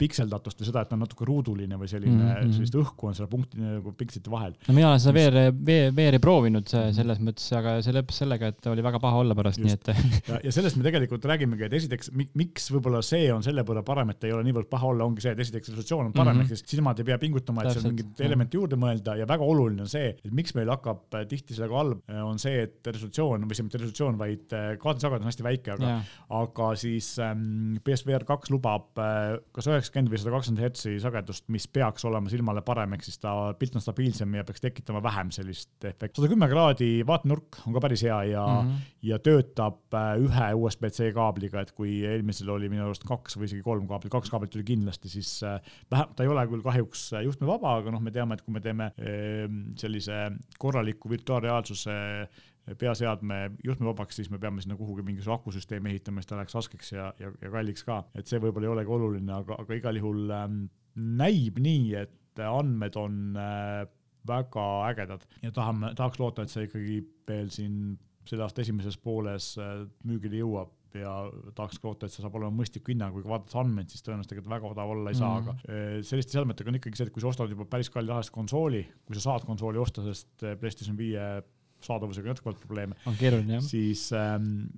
[0.00, 2.54] pikseldatust või seda, et ta on natuke ruuduline või selline mm, -hmm.
[2.56, 4.54] sellist õhku on selle punkti nagu pikslite vahel.
[4.68, 8.84] no mina olen seda VR, VR-i proovinud selles mõttes, aga see lõppes sellega, et oli
[8.84, 12.70] väga paha olla pärast, nii et ja, ja sellest me tegelikult räägimegi, et esiteks, miks
[12.74, 15.44] võib-olla see on selle võrra parem, et ei ole niivõrd paha olla, ongi see, et
[15.44, 16.58] esiteks resolutsioon on parem mm, -hmm.
[16.58, 19.84] ehk siis silmad ei pea pingutama, et seal mingit elementi juurde mõelda ja väga oluline
[19.84, 23.66] on see, et miks meil hakkab tihti sellega halb, on see, et resolutsioon või see
[23.66, 25.94] mitte resolutsioon, vaid kaadrisagedus on hästi väike, aga,
[26.38, 31.66] aga siis ähm, PSVR kaks lubab äh, kas üheksakümmend või sada kakskümmend hertsi sagedust, mis
[31.70, 35.84] peaks olema silmale parem, ehk siis ta pilt on stabiilsem ja peaks tekitama vähem sellist
[35.84, 36.20] efekti.
[36.20, 38.90] sada kümme kraadi vaatenurk on ka päris hea ja mm, -hmm.
[39.10, 43.62] ja töötab äh, ühe USB-C kaabliga, et kui eelmisel oli minu arust kaks või isegi
[43.62, 47.78] kolm kaablit, kaks kaablit oli kindlasti, siis äh, vähem, ta ei ole küll kahjuks juhtmevaba,
[47.82, 48.92] aga noh, me teame, et kui me teeme
[49.78, 50.14] sellise
[50.58, 51.94] korraliku virtuaalreaalsuse
[52.78, 57.12] peaseadme juhtmevabaks, siis me peame sinna kuhugi mingisuguse akusüsteemi ehitama, siis ta läheks raskeks ja,
[57.22, 58.02] ja, ja kalliks ka.
[58.18, 60.64] et see võib-olla ei olegi oluline, aga, aga igal juhul ähm,
[61.18, 63.84] näib nii, et andmed on äh,
[64.28, 67.96] väga ägedad ja tahame, tahaks loota, et see ikkagi veel siin
[68.28, 71.12] selle aasta esimeses pooles äh, müügile jõuab ja
[71.56, 74.52] tahaks loota, et see saab olema mõistliku hinnaga, kui vaadata andmeid, siis tõenäoliselt ega ta
[74.54, 77.24] väga odav olla ei saa mm., aga äh, selliste seadmetega on ikkagi see, et kui
[77.24, 80.98] sa ostad juba päris kalli rahast konsooli, kui sa saad konsooli osta, sest äh, PlayStation
[80.98, 81.26] viie
[81.84, 82.96] saadavusega jätkuvalt probleeme.
[83.06, 83.64] on keeruline jah.
[83.64, 84.68] siis ähm,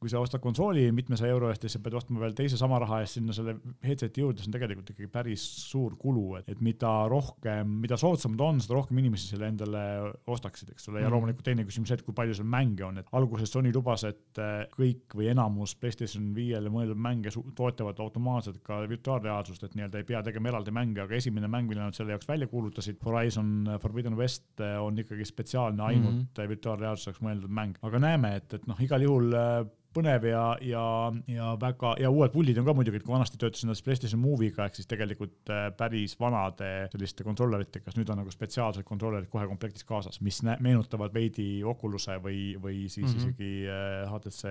[0.00, 2.78] kui sa ostad konsooli mitmesaja euro eest ja siis sa pead ostma veel teise sama
[2.82, 6.60] raha eest sinna selle headset'i juurde, see on tegelikult ikkagi päris suur kulu, et, et
[6.64, 9.84] mida rohkem, mida soodsamad on, seda rohkem inimesi selle endale
[10.30, 11.14] ostaksid, eks ole, ja mm.
[11.16, 14.40] loomulikult teine küsimus see, et kui palju seal mänge on, et alguses Sony lubas, et
[14.42, 20.08] äh, kõik või enamus PlayStation viiele mõeldud mänge toetavad automaatselt ka virtuaalreaalsust, et nii-öelda ei
[20.08, 24.16] pea tegema eraldi mänge, aga esimene mäng, mille nad selle jaoks välja kuulutasid, Horizon Forbidden
[24.18, 28.66] West äh, on ikkagi spetsiaalne ainult mm -hmm virtuaalreaalsuseks mõeldud mäng, aga näeme, et, et
[28.70, 29.60] noh, igal juhul äh,
[29.94, 30.82] põnev ja, ja,
[31.30, 34.78] ja väga ja uued pullid on ka muidugi, et kui vanasti töötasin PlayStation Move'iga ehk
[34.78, 39.86] siis tegelikult äh, päris vanade selliste kontrolleritega, siis nüüd on nagu spetsiaalsed kontrollerid kohe komplektis
[39.88, 43.22] kaasas, mis meenutavad veidi Oculus'e või, või siis mm -hmm.
[43.24, 44.42] isegi äh, HTC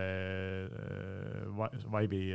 [1.96, 2.26] Vive'i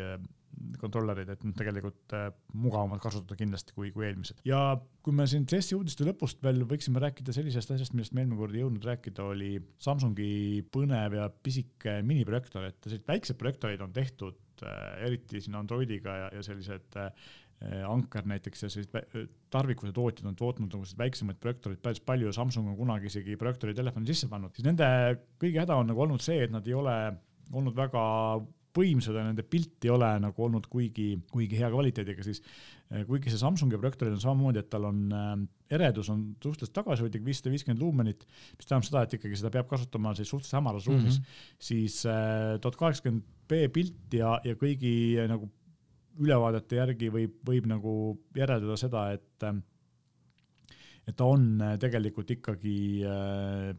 [0.80, 4.40] kontrollerid, et nad tegelikult äh, mugavamalt kasutada kindlasti kui, kui eelmised.
[4.48, 4.62] ja
[5.04, 8.56] kui me siin CES-i uudiste lõpust veel võiksime rääkida sellisest asjast, millest me eelmine kord
[8.56, 14.66] ei jõudnud rääkida, oli Samsungi põnev ja pisike miniprojektor, et sellised väiksed projektorid on tehtud
[14.66, 17.10] äh, eriti siin Androidiga ja, ja sellised äh,
[17.88, 22.72] Anker näiteks ja sellised tarvikute tootjad on tootnud nagu selliseid väiksemaid projektoreid päris palju Samsung
[22.72, 24.88] on kunagi isegi projektori telefoni sisse pannud, siis nende
[25.40, 26.96] kõige häda on nagu olnud see, et nad ei ole
[27.52, 28.02] olnud väga
[28.74, 33.32] võimsad ja nende pilt ei ole nagu olnud kuigi, kuigi hea kvaliteediga, siis eh, kuigi
[33.32, 35.34] see Samsungi projektoril on samamoodi, et tal on äh,
[35.78, 38.24] eredus on suhteliselt tagasihoidlik, viissada viiskümmend luumenit,
[38.58, 41.60] mis tähendab seda, et ikkagi seda peab kasutama siis suhteliselt hämaras ruumis mm, -hmm.
[41.70, 44.94] siis eh, tuhat kaheksakümmend B pilt ja, ja kõigi
[45.30, 45.50] nagu
[46.22, 47.94] ülevaadete järgi võib, võib nagu
[48.36, 49.48] järeldada seda, et
[51.04, 53.74] et ta on tegelikult ikkagi äh,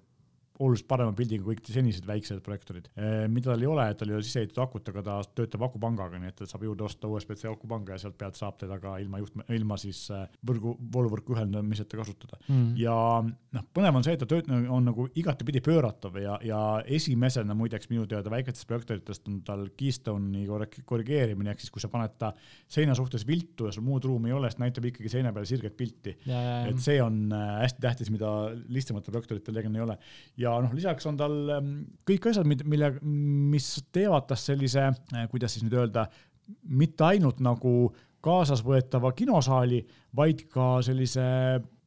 [0.59, 2.87] oluliselt parema pildiga kui senised väiksed projektorid.
[2.95, 5.65] Eh, mida tal ei ole, et tal ei ole sisse ehitatud akut, aga ta töötab
[5.67, 8.95] akupangaga, nii et ta saab juurde osta USB-C akupanga ja sealt pealt saab teda ka
[9.03, 10.05] ilma juhtme, ilma siis
[10.47, 12.75] võrgu, vooluvõrku ühendamiseta kasutada mm..
[12.79, 16.61] ja noh, põnev on see, et ta tööt-, on nagu igatepidi pööratav ja, ja
[16.97, 20.45] esimesena muideks minu teada väikestest projektoritest on tal Keystone'i
[20.87, 22.31] korrigeerimine, ehk siis kui sa paned ta
[22.71, 25.75] seina suhtes viltu ja sul muud ruumi ei ole, siis näitab ikkagi seina peale sirget
[25.77, 26.15] pilti.
[26.25, 28.31] et see on eh, hästi tähtis, mida
[28.71, 29.97] lihtsamatel projektoritel tegelikult ei ole
[30.37, 31.75] ja noh, lisaks on tal ähm,
[32.07, 36.07] kõik asjad, mille, mis teevad tast sellise, äh, kuidas siis nüüd öelda,
[36.69, 37.75] mitte ainult nagu
[38.25, 39.83] kaasasvõetava kinosaali,
[40.17, 41.25] vaid ka sellise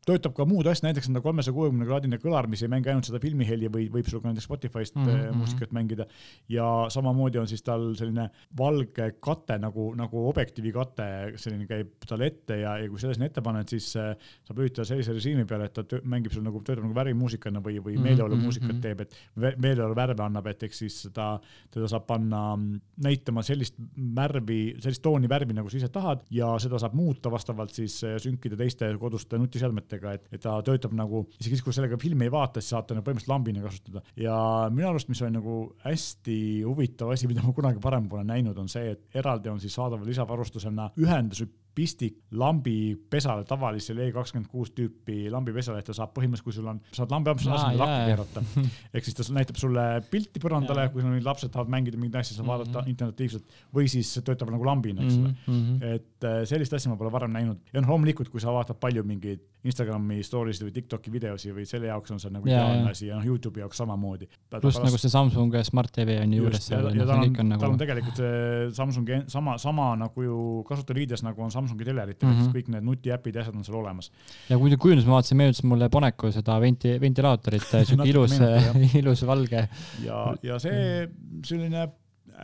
[0.08, 3.08] töötab ka muud asja, näiteks on ta kolmesaja kuuekümne kraadine kõlar, mis ei mängi ainult
[3.08, 5.36] seda filmiheli või võib ka näiteks Spotify'st mm -hmm.
[5.38, 6.06] muusikat mängida.
[6.48, 12.26] ja samamoodi on siis tal selline valge kate nagu, nagu objektiivi kate, selline käib talle
[12.26, 15.68] ette ja, ja kui selle sinna ette paned, siis äh, saab lülitada sellise režiimi peale,
[15.68, 18.82] et ta töö, mängib sul nagu, töötab nagu värvimuusikana või, või mhm, meeleolumuusikat mm -hmm.
[18.82, 21.40] teeb, et meeleoluvärve annab, et eks siis ta,
[21.70, 22.58] teda saab panna
[23.04, 23.76] näitama sellist
[24.16, 28.16] värvi, sellist tooni värvi, nagu sa ise tahad ja seda saab muuta vastavalt siis äh,
[28.22, 32.26] sünkida teiste koduste nutiseadmetega sellega, et, et ta töötab nagu, isegi siis, kui sellega filmi
[32.26, 34.02] ei vaata, siis saate nagu põhimõtteliselt lambina kasutada.
[34.16, 34.38] ja
[34.72, 38.68] minu arust, mis oli nagu hästi huvitav asi, mida ma kunagi varem pole näinud, on
[38.70, 41.44] see, et eraldi on siis saadaval lisavarustusena ühendus
[41.78, 46.80] pistik lambipesale, tavalisele E kakskümmend kuus tüüpi lambipesale, et ta saab põhimõtteliselt, kui sul on,
[46.94, 48.06] saad Aa, asemel jaa, lakku jaa.
[48.10, 48.42] keerata.
[48.98, 52.36] ehk siis ta näitab sulle pilti põrandale kui sul mingid lapsed tahavad mängida mingit asja,
[52.38, 52.90] saad vaadata Mhm.
[52.94, 55.34] alternatiivselt või siis töötab nagu lambina, eks ole.
[55.46, 55.94] -hmm.
[55.94, 59.04] et äh, sellist asja ma pole varem näinud ja noh, loomulikult, kui sa vaatad palju
[59.06, 63.08] mingeid Instagrami story sid või Tiktoki videosi või selle jaoks on see nagu ideaalne asi
[63.08, 64.28] ja noh, Youtube'i jaoks samamoodi.
[64.60, 67.34] pluss nagu see Samsung Smart TV on ju juures just, ja, noh, tal on, on
[67.34, 70.38] tal on nagu, tegelikult see Samsungi sama, sama nagu ju
[70.68, 72.40] kasutajaliides nagu on Samsungi teleritel mm.
[72.40, 72.56] -hmm.
[72.56, 74.10] kõik need nutiäpid ja asjad on seal olemas.
[74.48, 78.36] ja kui kujundus ma vaatasin, meenutas mulle Boneco seda venti-, ventilaatorit, siuke ilus
[79.02, 79.68] ilus valge.
[80.04, 81.08] ja, ja see
[81.44, 81.88] selline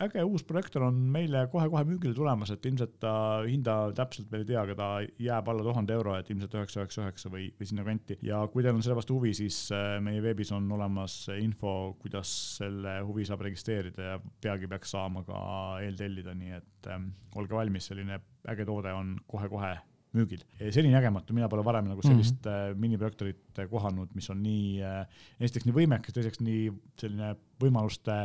[0.03, 3.13] äge uus projektor on meile kohe-kohe müügile tulemas, et ilmselt ta
[3.45, 4.89] hinda täpselt veel ei tea, aga ta
[5.27, 8.19] jääb alla tuhande euro, et ilmselt üheksa, üheksa, üheksa või, või sinna kanti.
[8.25, 12.31] ja kui teil on selle vastu huvi, siis äh, meie veebis on olemas info, kuidas
[12.59, 15.41] selle huvi saab registreerida ja peagi peaks saama ka
[15.85, 18.19] eeltellida, nii et ähm, olge valmis, selline
[18.51, 19.75] äge toode on kohe-kohe
[20.15, 20.45] müügil.
[20.71, 22.79] seninägematu, mina pole varem nagu sellist mm -hmm.
[22.79, 25.07] miniprojektorit äh, kohanud, mis on nii äh,
[25.39, 28.15] esiteks nii võimekas, teiseks nii selline võimaluste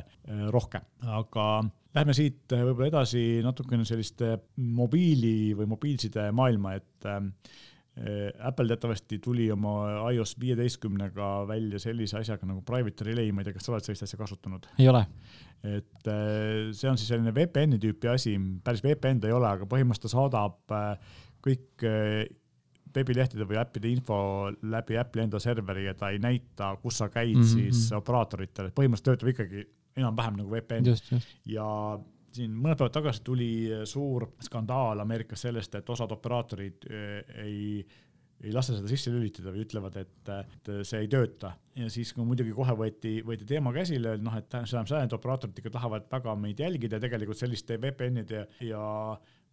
[0.50, 1.46] rohke, aga
[1.94, 7.10] lähme siit võib-olla edasi natukene selliste mobiili või mobiilside maailma, et
[8.46, 9.72] Apple teatavasti tuli oma
[10.14, 14.06] iOS viieteistkümnega välja sellise asjaga nagu private relay, ma ei tea, kas sa oled sellist
[14.06, 14.68] asja kasutanud?
[14.78, 15.02] ei ole.
[15.66, 19.66] et äh, see on siis selline VPN-i tüüpi asi, päris VPN ta ei ole, aga
[19.68, 22.30] põhimõtteliselt ta saadab äh, kõik äh,
[22.94, 24.20] veebilehtede või äppide info
[24.62, 27.52] läbi Apple'i enda serveri ja ta ei näita, kus sa käid mm -hmm.
[27.52, 27.98] siis mhm.
[28.00, 29.66] operaatoritele, põhimõtteliselt töötab ikkagi
[30.00, 31.68] enam-vähem nagu VPN ja
[32.36, 33.50] siin mõned päevad tagasi tuli
[33.88, 37.64] suur skandaal Ameerikas sellest, et osad operaatorid äh, ei
[38.40, 41.52] ei lase seda sisse lülitada või ütlevad, et, et see ei tööta.
[41.76, 45.16] Ja siis kui muidugi kohe võeti, võeti teema käsile, noh, et see tähendab seda, et
[45.16, 48.84] operaatorid ikka tahavad väga meid jälgida ja tegelikult selliste VPN-ide ja, ja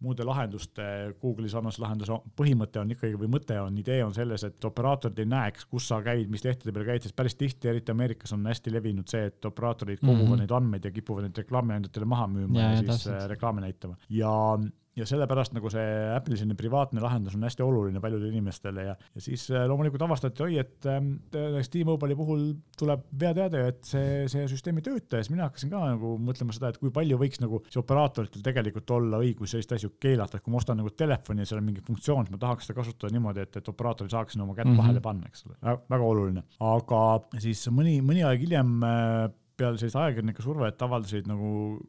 [0.04, 0.82] muude lahenduste,
[1.22, 5.28] Google'i sarnase lahenduse põhimõte on ikkagi või mõte on, idee on selles, et operaatorid ei
[5.28, 8.72] näeks, kus sa käid, mis lehtede peal käid, sest päris tihti, eriti Ameerikas on hästi
[8.74, 10.32] levinud see, et operaatorid koguvad mm.
[10.32, 10.44] -hmm.
[10.44, 13.16] neid andmeid ja kipuvad neid reklaamiandjatele maha müüma ja, ja jaa, siis täpselt.
[13.16, 14.34] äh, reklaami näitama ja
[14.98, 19.22] ja sellepärast nagu see Apple'i selline privaatne lahendus on hästi oluline paljudele inimestele ja, ja
[19.22, 22.44] siis äh, loomulikult avastati, oi, et ähm, näiteks T-Mobile'i puhul
[22.78, 26.56] tuleb veateade, et see, see süsteem ei tööta ja siis mina hakkasin ka nagu mõtlema
[26.56, 30.46] seda, et kui palju võiks nagu see operaatoritel tegelikult olla õigus selliseid asju keelata, et
[30.46, 33.14] kui ma ostan nagu telefoni ja seal on mingi funktsioon, siis ma tahaks seda kasutada
[33.14, 34.74] niimoodi, et, et operaatoril saaks sinna oma kätt mm.
[34.76, 34.84] -hmm.
[34.84, 35.58] vahele panna, eks ole,
[35.90, 37.02] väga oluline, aga
[37.38, 41.48] siis mõni, mõni aeg hiljem äh, peale sellist ajakirjanike survet avaldasid nagu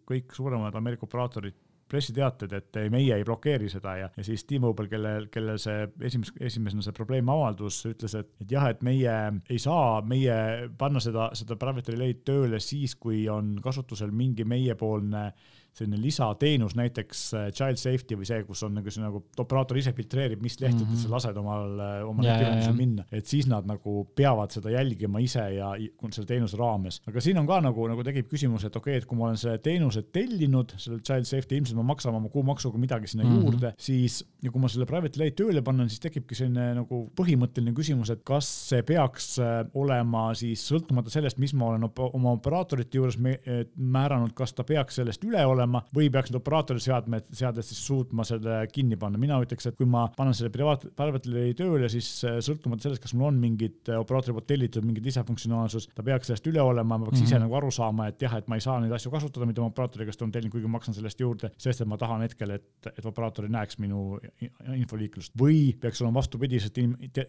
[0.09, 1.57] kõik suuremad Ameerika operaatorid
[1.89, 6.37] pressiteated, et ei, meie ei blokeeri seda ja, ja siis T-Mobile, kellel, kellel see esimest,
[6.49, 9.15] esimesena see probleem avaldus, ütles, et, et jah, et meie
[9.49, 10.35] ei saa meie
[10.79, 15.29] panna seda, seda private relay'd tööle siis, kui on kasutusel mingi meiepoolne
[15.75, 19.93] selline lisateenus, näiteks äh, child safety või see, kus on nagu see nagu operaator ise
[19.95, 21.13] filtreerib, mis lehtedel mm -hmm.
[21.13, 22.77] lased omal, oma ja, netiühendusel ja.
[22.77, 25.71] minna, et siis nad nagu peavad seda jälgima ise ja
[26.11, 27.01] selle teenuse raames.
[27.07, 29.37] aga siin on ka nagu, nagu tekib küsimus, et okei okay,, et kui ma olen
[29.37, 33.35] selle teenuse tellinud, selle child safety, ilmselt ma maksan oma kuumaksuga midagi sinna mm.
[33.35, 33.43] -hmm.
[33.43, 37.73] juurde, siis ja kui ma selle private lay tööle panen, siis tekibki selline nagu põhimõtteline
[37.75, 42.97] küsimus, et kas see peaks äh, olema siis sõltumata sellest, mis ma olen oma operaatorite
[42.97, 45.58] juures määranud, kas ta peaks sellest üle olema
[45.95, 49.17] või peaks need operaatori seadmed, seaded siis suutma selle kinni panna.
[49.17, 53.01] mina ütleks, et kui ma panen selle privaat, private lay tööle, siis äh, sõltumata sellest,
[53.03, 56.97] kas mul on mingid äh, operaatori poolt tellitud mingid lisafunktsionaalsus, ta peaks sellest üle olema,
[56.97, 57.29] ma peaks mm -hmm.
[57.29, 57.47] ise Mhm.
[57.47, 60.07] nagu aru saama, et jah, et ma ei saa neid asju kasutada, mida ma operaatori
[60.07, 63.05] käest olen tellinud, kuigi ma maksan sellest juurde, sest et ma tahan hetkel, et, et
[63.05, 64.19] operaator ei näeks minu
[64.75, 66.79] infoliiklust või peaks olema vastupidiselt,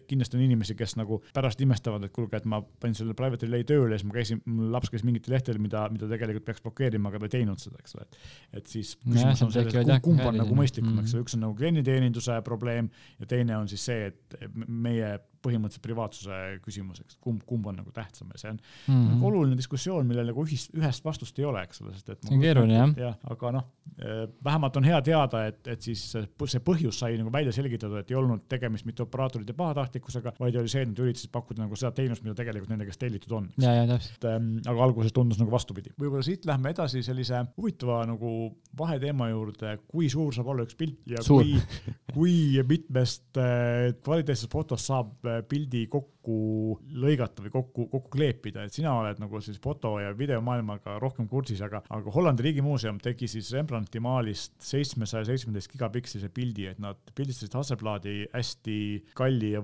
[0.09, 3.65] kindlasti on inimesi, kes nagu pärast imestavad, et kuulge, et ma panin selle private relay
[3.67, 7.11] tööle ja siis ma käisin, mul laps käis mingitel lehtedel, mida, mida tegelikult peaks blokeerima,
[7.11, 8.20] aga ta ei teinud seda, eks ole, et
[8.53, 11.17] et siis küsimus seal on selles, et kumb, on nagu mõistlikum, eks Mhm.
[11.17, 14.35] ole, üks on nagu klienditeeninduse probleem ja teine on siis see, et
[14.67, 18.95] meie põhimõtteliselt privaatsuse küsimus, eks kumb, kumb on nagu tähtsam ja see on mm.
[18.95, 19.23] -hmm.
[19.29, 22.23] oluline diskussioon, millele nagu ühist, ühest vastust ei ole, eks ole, sest et.
[22.27, 22.93] See on keeruline, jah.
[23.07, 23.69] jah, aga noh,
[24.43, 28.17] vähemalt on hea teada, et, et siis see põhjus sai nagu välja selgitatud, et ei
[28.17, 32.23] olnud tegemist mitte operaatorite pahatahtlikkusega, vaid oli see, et nad üritasid pakkuda nagu seda teenust,
[32.25, 33.49] mida tegelikult nende käest tellitud on.
[33.61, 34.17] ja, ja täpselt.
[34.17, 35.93] et ähm, aga alguses tundus nagu vastupidi.
[35.99, 38.33] võib-olla siit lähme edasi sellise huvitava nagu
[38.77, 41.43] vaheteema juurde, kui suur saab olla üks pilt ja Suur.
[41.43, 46.37] kui, kui mitmest äh, kvaliteetsest fotost saab pildi kokku
[47.01, 51.61] lõigata või kokku, kokku kleepida, et sina oled nagu siis foto ja videomaailmaga rohkem kursis,
[51.65, 57.57] aga, aga Hollandi Riigimuuseum tegi siis Rembrandti maalist seitsmesaja seitsmeteist gigapikselise pildi, et nad pildistasid
[57.57, 58.79] Hasselbladi hästi
[59.17, 59.63] kalli ja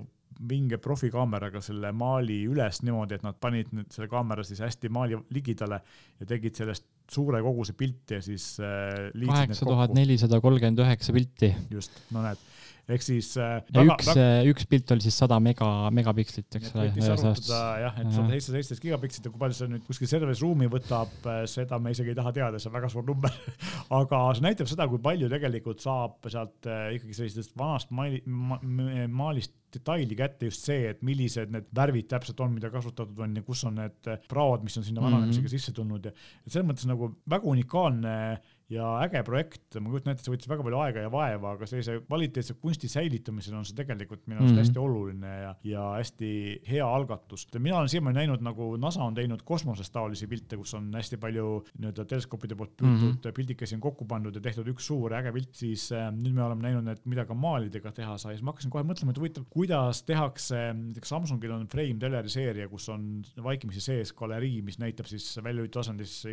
[0.49, 5.17] vinge profikaameraga selle maali üles niimoodi, et nad panid nüüd selle kaamera siis hästi maali
[5.33, 5.81] ligidale
[6.19, 11.53] ja tegid sellest suure koguse pilti ja siis äh, kaheksa tuhat nelisada kolmkümmend üheksa pilti.
[11.71, 12.41] just, no näed
[12.87, 13.59] ehk siis äh,.
[13.83, 16.87] üks väga..., üks pilt oli siis sada mega, megapikslit, eks ole.
[16.95, 21.13] jah, et sada seitse, seitseteist gigapikslit ja kui palju see nüüd kuskil serveris ruumi võtab,
[21.27, 23.33] äh, seda me isegi ei taha teada, see on väga suur number
[23.99, 28.59] aga see näitab seda, kui palju tegelikult saab sealt äh, ikkagi sellisest vanast maali, ma,
[29.11, 33.43] maalist detaili kätte just see, et millised need värvid täpselt on, mida kasutatud on ja
[33.45, 35.59] kus on need praod, mis on sinna vananemisega mm -hmm.
[35.59, 36.13] sisse tulnud ja
[36.47, 38.13] selles mõttes nagu väga unikaalne
[38.71, 42.01] ja äge projekt, ma kujutan ette, see võttis väga palju aega ja vaeva, aga sellise
[42.03, 46.29] kvaliteetse kunsti säilitamisel on see tegelikult minu arust mm hästi oluline ja, ja hästi
[46.67, 47.45] hea algatus.
[47.59, 51.45] mina olen siiamaani näinud, nagu NASA on teinud kosmoses taolisi pilte, kus on hästi palju
[51.77, 53.35] nii-öelda teleskoopide poolt püütud mm -hmm.
[53.37, 56.65] pildikesi on kokku pandud ja tehtud üks suur äge pilt, siis äh, nüüd me oleme
[56.65, 60.03] näinud, et mida ka maalidega teha sai, siis ma hakkasin kohe mõtlema, et huvitav, kuidas
[60.03, 65.39] tehakse, näiteks Samsungil on Frame teleri seeria, kus on vaikimisi sees galerii, mis näitab siis
[65.43, 66.23] väljaütlasandis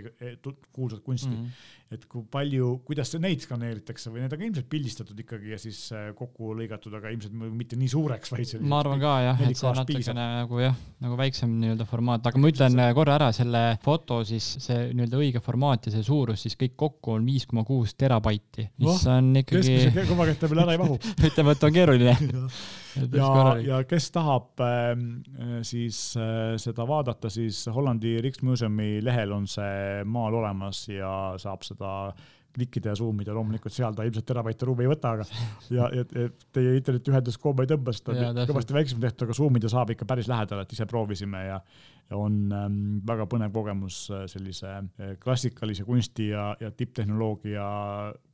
[0.73, 1.45] kuulsat kunsti mm.
[1.45, 5.59] -hmm et kui palju, kuidas neid skaneeritakse või need on ka ilmselt pildistatud ikkagi ja
[5.61, 8.69] siis äh, kokku lõigatud, aga ilmselt mitte nii suureks, vaid selliseks.
[8.71, 12.43] ma arvan ka jah, et see on natukene nagu jah, nagu väiksem nii-öelda formaat, aga
[12.43, 12.95] ma ütlen see...
[13.01, 17.19] korra ära selle foto siis see nii-öelda õige formaat ja see suurus siis kõik kokku
[17.19, 19.63] on viis koma kuus terabaiti, mis oh, on ikkagi.
[19.69, 20.99] keskmise kõvaketta peal ära ei mahu
[21.31, 22.17] ütleme, et on keeruline
[23.17, 23.31] ja,
[23.63, 24.95] ja kes tahab äh,
[25.67, 31.93] siis äh, seda vaadata, siis Hollandi Riksmuuseumi lehel on see maal olemas ja saab seda
[32.55, 35.27] klikkida ja zoom ida, loomulikult seal ta ilmselt terabaite ruumi ei võta, aga
[35.77, 39.37] ja, ja, ja teie internetiühendus koomma ei tõmba, sest ta on kõvasti väiksem tehtud, aga
[39.41, 41.59] zoom ida saab ikka päris lähedale, et ise proovisime ja
[42.13, 47.65] on ähm, väga põnev kogemus äh, sellise äh, klassikalise kunsti ja, ja tipptehnoloogia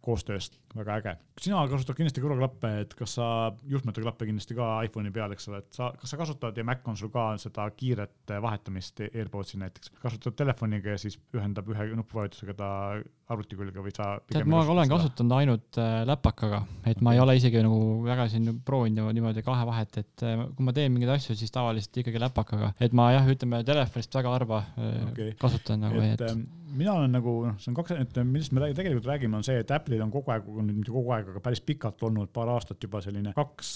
[0.00, 1.12] koostööst, väga äge.
[1.40, 3.26] sina kasutad kindlasti kõrvaklappe, et kas sa,
[3.68, 6.87] juhtmete klappe kindlasti ka iPhone'i peal, eks ole, et sa, kas sa kasutad ja Mac
[6.88, 12.56] on sul ka seda kiiret vahetamist AirPodsi näiteks, kasutad telefoniga ja siis ühendab ühe nupuvajutusega
[12.56, 12.70] ta
[13.30, 14.12] arvuti külge või sa?
[14.30, 14.96] tead, ma olen seda?
[14.96, 19.68] kasutanud ainult äh, läpakaga, et ma ei ole isegi nagu väga siin proovinud niimoodi kahe
[19.68, 23.28] vahet, et äh, kui ma teen mingeid asju, siis tavaliselt ikkagi läpakaga, et ma jah,
[23.33, 25.35] ütleme telefonist väga harva äh, okay.
[25.40, 26.23] kasutan nagu, et.
[26.27, 29.59] Ähm, mina olen nagu noh, see on kaks, et millest me tegelikult räägime, on see,
[29.62, 33.03] et Apple'il on kogu aeg, mitte kogu aeg, aga päris pikalt olnud paar aastat juba
[33.03, 33.73] selline kaks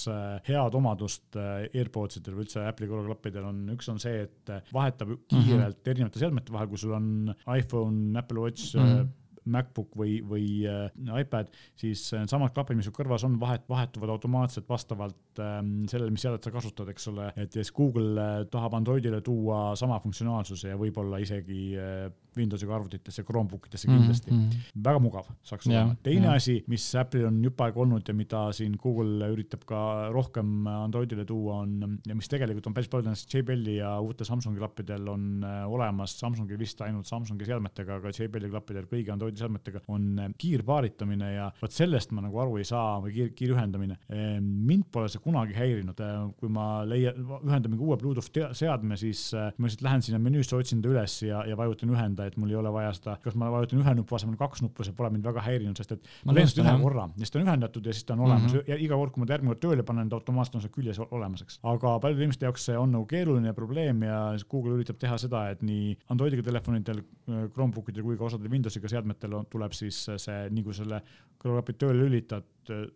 [0.47, 5.51] head omadust AirPods idel või üldse Apple'i kõrvaklappidel on, üks on see, et vahetab kiirelt
[5.51, 5.91] mm -hmm.
[5.91, 9.13] erinevate seadmete vahel, kui sul on iPhone, Apple Watch mm, -hmm
[9.45, 10.89] MacBook või, või äh,
[11.21, 16.15] iPad, siis needsamad äh, klapid, mis sul kõrvas on, vahet, vahetuvad automaatselt vastavalt ähm, sellele,
[16.15, 17.31] mis seadet sa kasutad, eks ole.
[17.41, 21.75] et siis Google äh, tahab Androidile tuua sama funktsionaalsuse ja võib-olla isegi
[22.37, 24.41] Windowsiga arvutitesse, Chromebook itesse kindlasti mm.
[24.41, 24.83] -hmm.
[24.85, 25.97] väga mugav saaks olema.
[26.03, 26.39] teine ja.
[26.41, 29.81] asi, mis Apple'il on jupp aega olnud ja mida siin Google üritab ka
[30.13, 35.09] rohkem Androidile tuua, on ja mis tegelikult on päris paljudel JBL-i ja uute Samsungi klappidel
[35.09, 40.11] on äh, olemas, Samsungil vist ainult Samsungi seadmetega, aga JBL-i klappidel kõigi Androidi seadmetega on
[40.19, 43.99] äh, kiirpaaritamine ja vot sellest ma nagu aru ei saa või kiir, kiirühendamine.
[44.13, 48.99] Ehm, mind pole see kunagi häirinud, äh, kui ma leian, ühendan mingi uue Bluetooth seadme,
[49.01, 52.41] siis ma lihtsalt lähen sinna menüüsse, otsin ta üles ja, ja vajutan ühenda võtta, et
[52.41, 55.11] mul ei ole vaja seda, kas ma vajutan ühe nupu asemel kaks nuppu, see pole
[55.13, 57.95] mind väga häirinud, sest et ma teen seda ühe korra, siis ta on ühendatud ja
[57.95, 58.69] siis ta on olemas mm -hmm.
[58.69, 61.01] ja iga kord, kui ma ta järgmine kord tööle panen, ta automaatselt on seal küljes
[61.05, 61.61] olemas, eks.
[61.63, 64.19] aga paljude inimeste jaoks see on nagu keeruline probleem ja
[64.51, 67.03] Google üritab teha seda, et nii Androidiga telefonidel,
[67.53, 71.03] Chromebookidel kui ka osadel Windowsiga seadmetel on, tuleb siis see, nii kui selle
[71.43, 72.45] kõrvaklapid tööle lülitad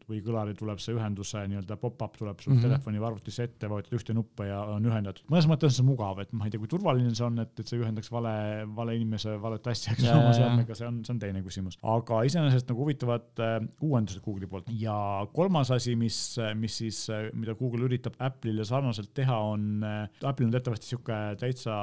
[0.09, 2.69] või kõlari tuleb see ühenduse nii-öelda pop-up tuleb sul mm -hmm.
[2.69, 5.25] telefoni või arvutisse ette, vajutad ühte nuppu ja on ühendatud.
[5.31, 7.67] mõnes mõttes on see mugav, et ma ei tea, kui turvaline see on, et, et
[7.67, 8.35] see ühendaks vale,
[8.77, 11.79] vale inimese valet asja, eks ole, oma seadmega, see on, see on teine küsimus.
[11.83, 17.05] aga iseenesest nagu huvitavad äh, uuendused Google'i poolt ja kolmas asi, mis, mis siis,
[17.35, 21.75] mida Google üritab Apple'ile sarnaselt teha, on äh,, Apple'il on teatavasti sihuke täitsa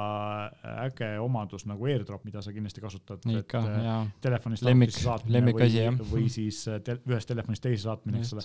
[0.86, 3.24] äge omadus nagu AirDrop, mida sa kindlasti kasutad.
[3.26, 4.00] ikka, äh, jaa.
[4.24, 4.94] telefonist lemmik,
[5.28, 6.00] lemmikasi jah.
[6.10, 8.44] või siis äh, te, ühest telefonist teise saatmine, eks ole,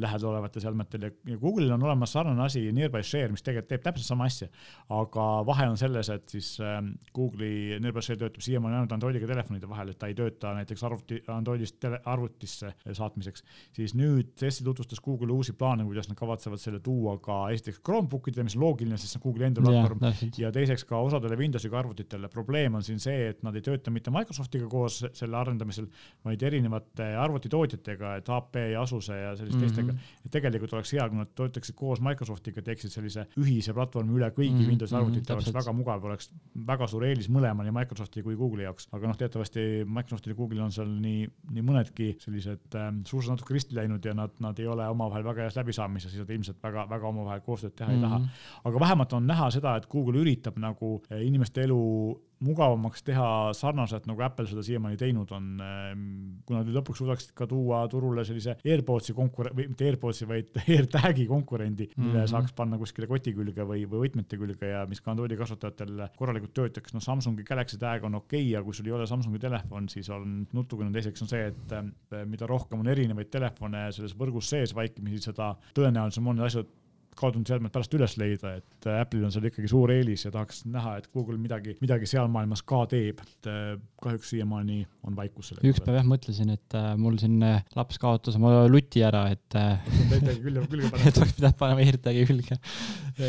[0.00, 4.08] lähedal olevatel seadmetel ja Google'il on olemas sarnane asi, Nearby Share, mis tegelikult teeb täpselt
[4.08, 4.48] sama asja.
[4.94, 9.68] aga vahe on selles, et siis ehm, Google'i Nearby Share töötab siiamaani ainult Androidiga telefonide
[9.70, 13.44] vahel, et ta ei tööta näiteks arvuti, Androidist tele, arvutisse saatmiseks.
[13.72, 18.28] siis nüüd Tessi tutvustas Google uusi plaane, kuidas nad kavatsevad selle tuua ka esiteks Chromebook
[18.28, 21.38] idele, mis on loogiline, sest see on Google'i enda platvorm yeah, ja teiseks ka osadele
[21.38, 22.28] Windowsiga arvutitele.
[22.32, 25.88] probleem on siin see, et nad ei tööta mitte Microsoftiga koos selle arendamisel,
[26.24, 29.74] vaid erinevate arvutitootjatega, et HP ja Asuse ja selliste mm -hmm.
[29.74, 29.94] teistega.
[30.24, 34.52] et tegelikult oleks hea, kui nad töötaksid koos Microsoftiga, teeksid sellise ühise platvormi üle kõigi
[34.52, 34.68] mm -hmm.
[34.68, 36.30] Windowsi arvutite mm, -hmm, oleks väga mugav, oleks
[36.66, 38.88] väga suur eelis mõlema, nii Microsofti kui Google'i jaoks.
[38.92, 43.54] aga noh, teatavasti Microsoftil ja Google'il on seal nii, nii mõnedki sellised äh, suusad natuke
[43.54, 46.86] risti läinud ja nad, nad ei ole omavahel väga heas läbisaamises, siis nad ilmselt väga,
[46.90, 48.04] väga omavahel koostööd teha mm -hmm.
[48.04, 48.18] ei taha.
[48.18, 48.28] Mhm.
[48.64, 51.80] aga vähemalt on näha seda, et Google üritab nagu äh, inimeste elu
[52.44, 55.50] mugavamaks teha sarnaselt, nagu Apple seda siiamaani teinud on.
[56.44, 61.26] kui nad lõpuks suudaksid ka tuua turule sellise AirPodsi konkurent, või mitte AirPodsi, vaid AirTagi
[61.30, 62.30] konkurendi, mille mm -hmm.
[62.32, 66.54] saaks panna kuskile koti külge või, või võtmete külge ja mis ka Androidi kasutajatel korralikult
[66.54, 66.94] töötaks.
[66.94, 70.10] noh, Samsungi Galaxy Tag on okei okay,, aga kui sul ei ole Samsungi telefon, siis
[70.10, 75.22] on nutukene teiseks on see, et mida rohkem on erinevaid telefone selles võrgus sees vaikimisi,
[75.30, 76.66] seda tõenäolisem on asjad
[77.18, 80.64] kaotunud seadmed pärast üles leida, et äh, Apple'il on seal ikkagi suur eelis ja tahaks
[80.70, 83.74] näha, et Google midagi, midagi seal maailmas ka teeb, et äh,
[84.04, 87.38] kahjuks siiamaani on vaikus selle üks päev jah mõtlesin, et äh, mul siin
[87.76, 89.58] laps kaotas oma luti ära, et
[90.42, 91.10] külge, külge panema.
[91.10, 92.58] et oleks pidanud panema AirTagi külge.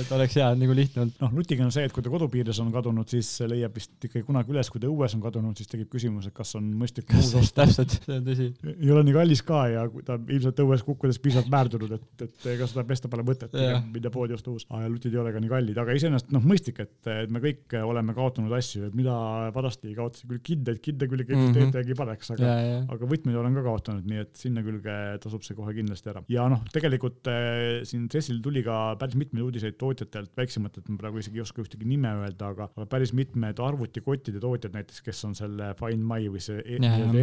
[0.01, 1.19] et oleks hea nagu lihtne olnud.
[1.23, 4.53] noh, lutiga on see, et kui ta kodupiires on kadunud, siis leiab vist ikkagi kunagi
[4.55, 7.63] üles, kui ta õues on kadunud, siis tekib küsimus, et kas on mõistlik muud osta.
[7.63, 8.49] täpselt, see on tõsi.
[8.75, 12.67] ei ole nii kallis ka ja ta ilmselt õues kukkudes piisavalt määrdunud, et, et ega
[12.69, 13.53] seda pesta pole mõtet
[13.83, 14.65] minna poodi osta uus.
[14.69, 17.75] aga lutid ei ole ka nii kallid, aga iseenesest noh, mõistlik, et, et me kõik
[17.81, 19.15] oleme kaotanud asju, et mida
[19.55, 21.69] vanasti kaotasin küll kindaid, kinda külge mm -hmm.
[21.75, 22.55] ETG paneks, aga,
[22.95, 26.23] aga võtmeid olen ka kaotanud, nii et sinna külge tasub see kohe kindlasti ära.
[26.29, 31.21] ja noh, tegelikult äh, siin CES-il tuli ka päris mitmeid uudiseid tootjatelt, väiksematelt, ma praegu
[31.21, 35.35] isegi ei oska ühtegi nime öelda, aga, aga päris mitmed arvutikottide tootjad näiteks, kes on
[35.37, 36.61] selle Find My või see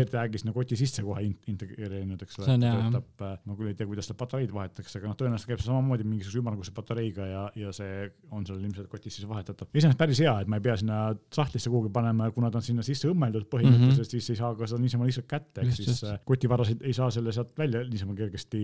[0.02, 2.58] AirTagi sinna koti sisse kohe integreerinud, eks ole.
[2.62, 5.70] töötab, äh, ma küll ei tea, kuidas seda patareid vahetatakse, aga noh, tõenäoliselt käib see
[5.70, 9.70] samamoodi mingisuguse ümmarguse patareiga ja, ja see on seal ilmselt kotis siis vahetatav.
[9.72, 10.98] iseenesest päris hea, et ma ei pea sinna
[11.32, 14.10] sahtlisse kuhugi panema, kuna ta on sinna sisse õmmeldud põhimõtteliselt mm, -hmm.
[14.16, 16.02] siis ei saa ka seda niisama lihtsalt kätte, ehk siis.
[16.08, 18.62] Äh, kotivarasid ei saa selle sealt välja niisama kergesti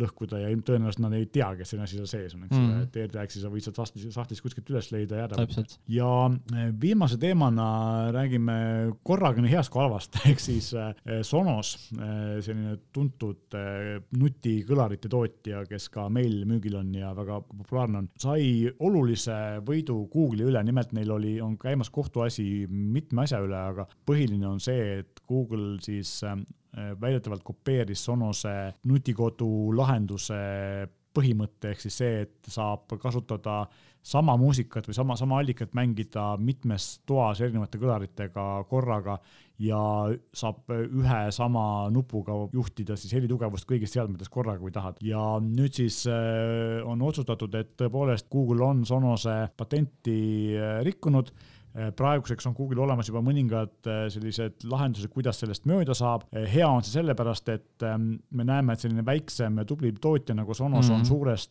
[0.00, 2.82] lõhkuda ja tõenäoliselt nad ei teagi, et selline asi seal sees on, eks ole -hmm.,
[2.88, 5.78] et AirTagsi sa võid sealt sahtlis, sahtlis kuskilt üles leida ja ära võtta.
[5.88, 7.68] ja äh, viimase teemana
[8.16, 8.58] räägime
[9.06, 13.54] korraga nii heast kui halvast, ehk siis äh, Sonos, selline tuntud
[14.16, 20.48] nutikõlarite tootja, kes ka meil müügil on ja väga populaarne on, sai olulise võidu Google'i
[20.50, 25.22] üle, nimelt neil oli, on käimas kohtuasi mitme asja üle, aga põhiline on see, et
[25.28, 26.40] Google siis äh,
[27.00, 28.56] väidetavalt kopeeris Sonose
[28.88, 30.40] nutikodu lahenduse
[31.14, 33.64] põhimõte ehk siis see, et saab kasutada
[34.02, 39.18] sama muusikat või sama, sama allikat mängida mitmes toas erinevate kõlaritega korraga
[39.60, 39.80] ja
[40.32, 45.00] saab ühe sama nupuga juhtida siis helitugevust kõigis seadmetes korraga, kui tahad.
[45.04, 50.20] ja nüüd siis äh, on otsustatud, et tõepoolest Google on Sonose patenti
[50.56, 51.32] äh, rikkunud
[51.96, 56.26] praeguseks on Google'il olemas juba mõningad eh, sellised lahendused, kuidas sellest mööda saab.
[56.34, 60.34] Eh, hea on see sellepärast, et ehm, me näeme, et selline väiksem ja tubli tootja
[60.34, 60.94] nagu Sonos mm -hmm.
[60.94, 61.08] on mhm.
[61.08, 61.50] suurest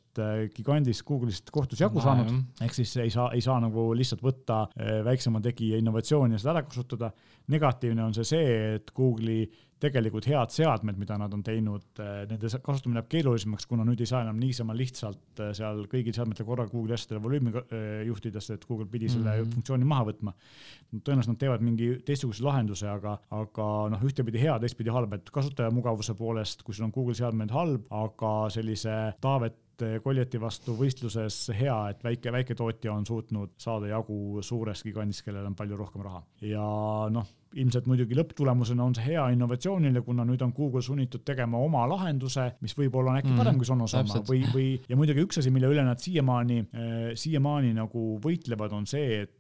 [0.56, 4.68] gigandist Google'ist kohtus jagu saanud, ehk siis ei saa, ei saa nagu lihtsalt võtta
[5.06, 7.12] väiksema tegija innovatsiooni ja seda ära kasutada.
[7.48, 9.50] negatiivne on see see, et Google'i
[9.80, 14.10] tegelikult head seadmed, mida nad on teinud, eh, nende kasutamine jääb keerulisemaks, kuna nüüd ei
[14.10, 18.58] saa enam niisama lihtsalt eh, seal kõigil seadmetel korraga Google'i asjadele volüümi eh, juhtida, sest
[18.58, 19.54] et Google pidi selle mm -hmm.
[19.56, 20.34] funktsiooni maha võtma.
[20.92, 26.14] tõenäoliselt nad teevad mingi teistsuguse lahenduse, aga, aga noh, ühtepidi hea, teistpidi halb, et kasutajamugavuse
[26.14, 29.56] poolest, kui sul on Google seadmed halb, aga sellise Taavet
[30.04, 35.56] Koljeti vastu võistluses hea, et väike, väiketootja on suutnud saada jagu suurest gigandist, kellel on
[35.56, 36.66] palju rohkem raha ja
[37.10, 41.86] noh ilmselt muidugi lõpptulemusena on see hea innovatsioonile, kuna nüüd on Google sunnitud tegema oma
[41.90, 44.22] lahenduse, mis võib-olla on äkki mm, parem kui Sonos oma.
[44.28, 48.86] Või, või ja muidugi üks asi, mille üle nad siiamaani äh,, siiamaani nagu võitlevad, on
[48.90, 49.34] see, et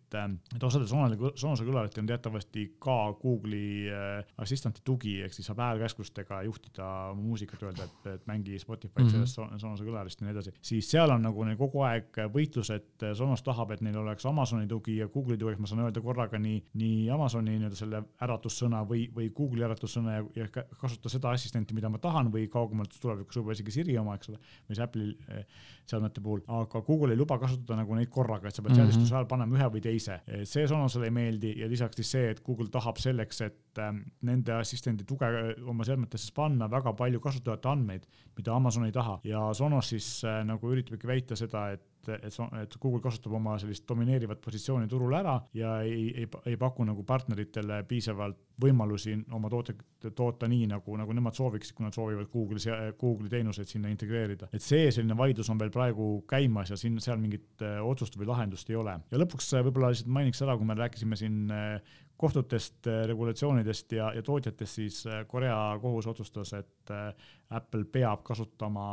[0.55, 6.41] et osadel Sonose kõlaritel on teatavasti ka Google'i äh, Assistanti tugi, ehk siis saab häälkäsklustega
[6.47, 6.87] juhtida
[7.17, 9.27] muusikat, öelda, et, et mängi Spotify'd mm -hmm.
[9.29, 10.53] sellest Sonose kõlarist ja nii edasi.
[10.61, 14.67] siis seal on nagu neil kogu aeg võitlus, et Sonos tahab, et neil oleks Amazoni
[14.67, 18.83] tugi ja Google'i tugi, ehk ma saan öelda korraga nii, nii Amazoni nii-öelda selle äratussõna
[18.89, 23.37] või, või Google'i äratussõna ja, ja kasutada seda assistenti, mida ma tahan või kaugemalt tulevikus
[23.37, 25.45] võib-olla isegi Siri oma, eks ole, või siis Apple'i eh,
[25.89, 28.91] seadmete puhul, aga Google ei luba kasutada nagu neid korraga, et sa pead mm -hmm.
[28.91, 29.98] seadistuse ajal panema ühe või teise.
[30.07, 34.03] Eh, see Sonosele ei meeldi ja lisaks siis see, et Google tahab selleks, et ähm,
[34.25, 35.29] nende assistendi tuge
[35.67, 39.19] oma seadmetesse panna väga palju kasutajate andmeid, mida Amazon ei taha.
[39.27, 43.87] Ja Sonos siis äh, nagu üritabki väita seda, et et, et Google kasutab oma sellist
[43.89, 50.09] domineerivat positsiooni turul ära ja ei, ei, ei paku nagu partneritele piisavalt võimalusi oma tooteid
[50.15, 54.49] toota nii, nagu, nagu nemad sooviksid, kui nad soovivad Google'i, Google'i teenuseid sinna integreerida.
[54.53, 58.29] et see selline vaidlus on veel praegu käimas ja siin, seal mingit äh, otsust või
[58.29, 58.97] lahendust ei ole.
[59.11, 64.09] ja lõpuks äh, võib-olla lihtsalt mainiks ära, kui me rääkisime siin äh, kohtutest, regulatsioonidest ja,
[64.11, 64.97] ja tootjatest, siis
[65.31, 68.91] Korea kohus otsustas, et et Apple peab kasutama,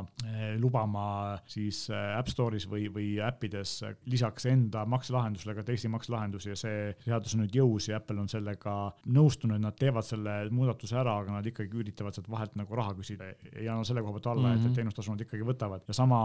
[0.63, 3.75] lubama siis App Store'is või, või äppides
[4.09, 8.31] lisaks enda makselahendusele ka teisi makselahendusi ja see seadus on nüüd jõus ja Apple on
[8.33, 8.77] sellega
[9.13, 13.29] nõustunud, nad teevad selle muudatuse ära, aga nad ikkagi üritavad sealt vahelt nagu raha küsida,
[13.53, 14.57] ei anna selle koha pealt alla mm, -hmm.
[14.57, 14.79] et, et mhm.
[14.81, 16.23] teenustasu nad ikkagi võtavad ja sama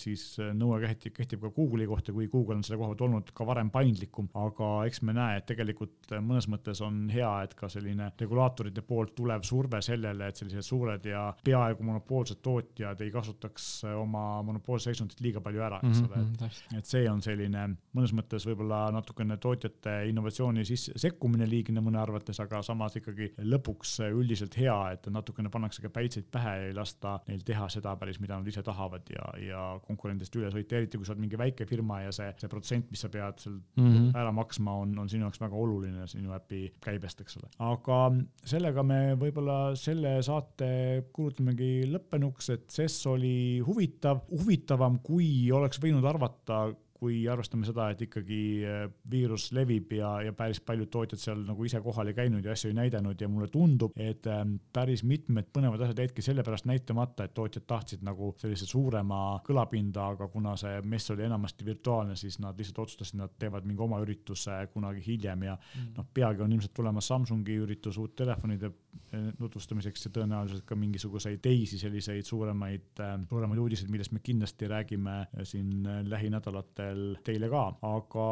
[0.00, 0.26] siis
[0.58, 3.70] nõue kehtib, kehtib ka Google'i kohta, kui Google on selle koha pealt olnud ka varem
[3.70, 8.82] paindlikum, aga eks me näe, et tegelikult mõnes mõttes on hea, et ka selline regulaatorite
[8.82, 14.92] poolt tulev surve sellele, et sellised suured ja peaaegu monopoolsed tootjad ei kasutaks oma monopoolset
[14.92, 17.64] seisundit liiga palju ära, eks mhm, ole mm -hmm,, et, et see on selline
[17.96, 23.96] mõnes mõttes võib-olla natukene tootjate innovatsiooni sisse sekkumine liigne mõne arvates, aga samas ikkagi lõpuks
[24.10, 28.20] üldiselt hea, et natukene pannakse ka päitseid pähe ja ei lasta neil teha seda päris,
[28.22, 31.66] mida nad ise tahavad ja, ja konkurentidest üle sõita, eriti kui sa oled mingi väike
[31.68, 34.10] firma ja see, see protsent, mis sa pead seal mm -hmm.
[34.20, 37.50] ära maksma, on, on sinu jaoks väga oluline sinu äpi käibest, eks ole.
[37.58, 38.00] aga
[38.44, 40.70] sellega me võib-olla selle saate
[41.14, 46.66] kuulutamegi lõppenuks, et CES oli huvitav, huvitavam, kui oleks võinud arvata
[47.04, 51.66] kui arvestame seda, et ikkagi äh, viirus levib ja, ja päris paljud tootjad seal nagu
[51.66, 55.50] ise kohal ei käinud ja asju ei näidanud ja mulle tundub, et ähm, päris mitmed
[55.52, 60.78] põnevad asjad jäidki sellepärast näitamata, et tootjad tahtsid nagu sellise suurema kõlapinda, aga kuna see
[60.88, 65.44] mess oli enamasti virtuaalne, siis nad lihtsalt otsustasid, nad teevad mingi oma ürituse kunagi hiljem
[65.50, 65.92] ja mm.
[65.98, 71.42] noh, peagi on ilmselt tulemas Samsungi üritus uut telefonide äh, tutvustamiseks ja tõenäoliselt ka mingisuguseid
[71.44, 77.64] teisi selliseid suuremaid, äh, suuremaid uudiseid, millest me kindlasti räägime siin lähinädalatel veel teile ka,
[77.88, 78.26] aga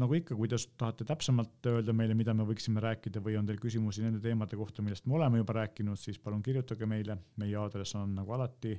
[0.00, 3.60] nagu ikka, kui te tahate täpsemalt öelda meile, mida me võiksime rääkida või on teil
[3.62, 7.18] küsimusi nende teemade kohta, millest me oleme juba rääkinud, siis palun kirjutage meile.
[7.36, 8.78] meie aadress on nagu alati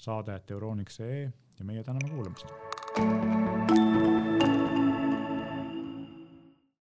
[0.00, 1.24] saade.euroniks.ee
[1.58, 3.29] ja meie täname kuulamast.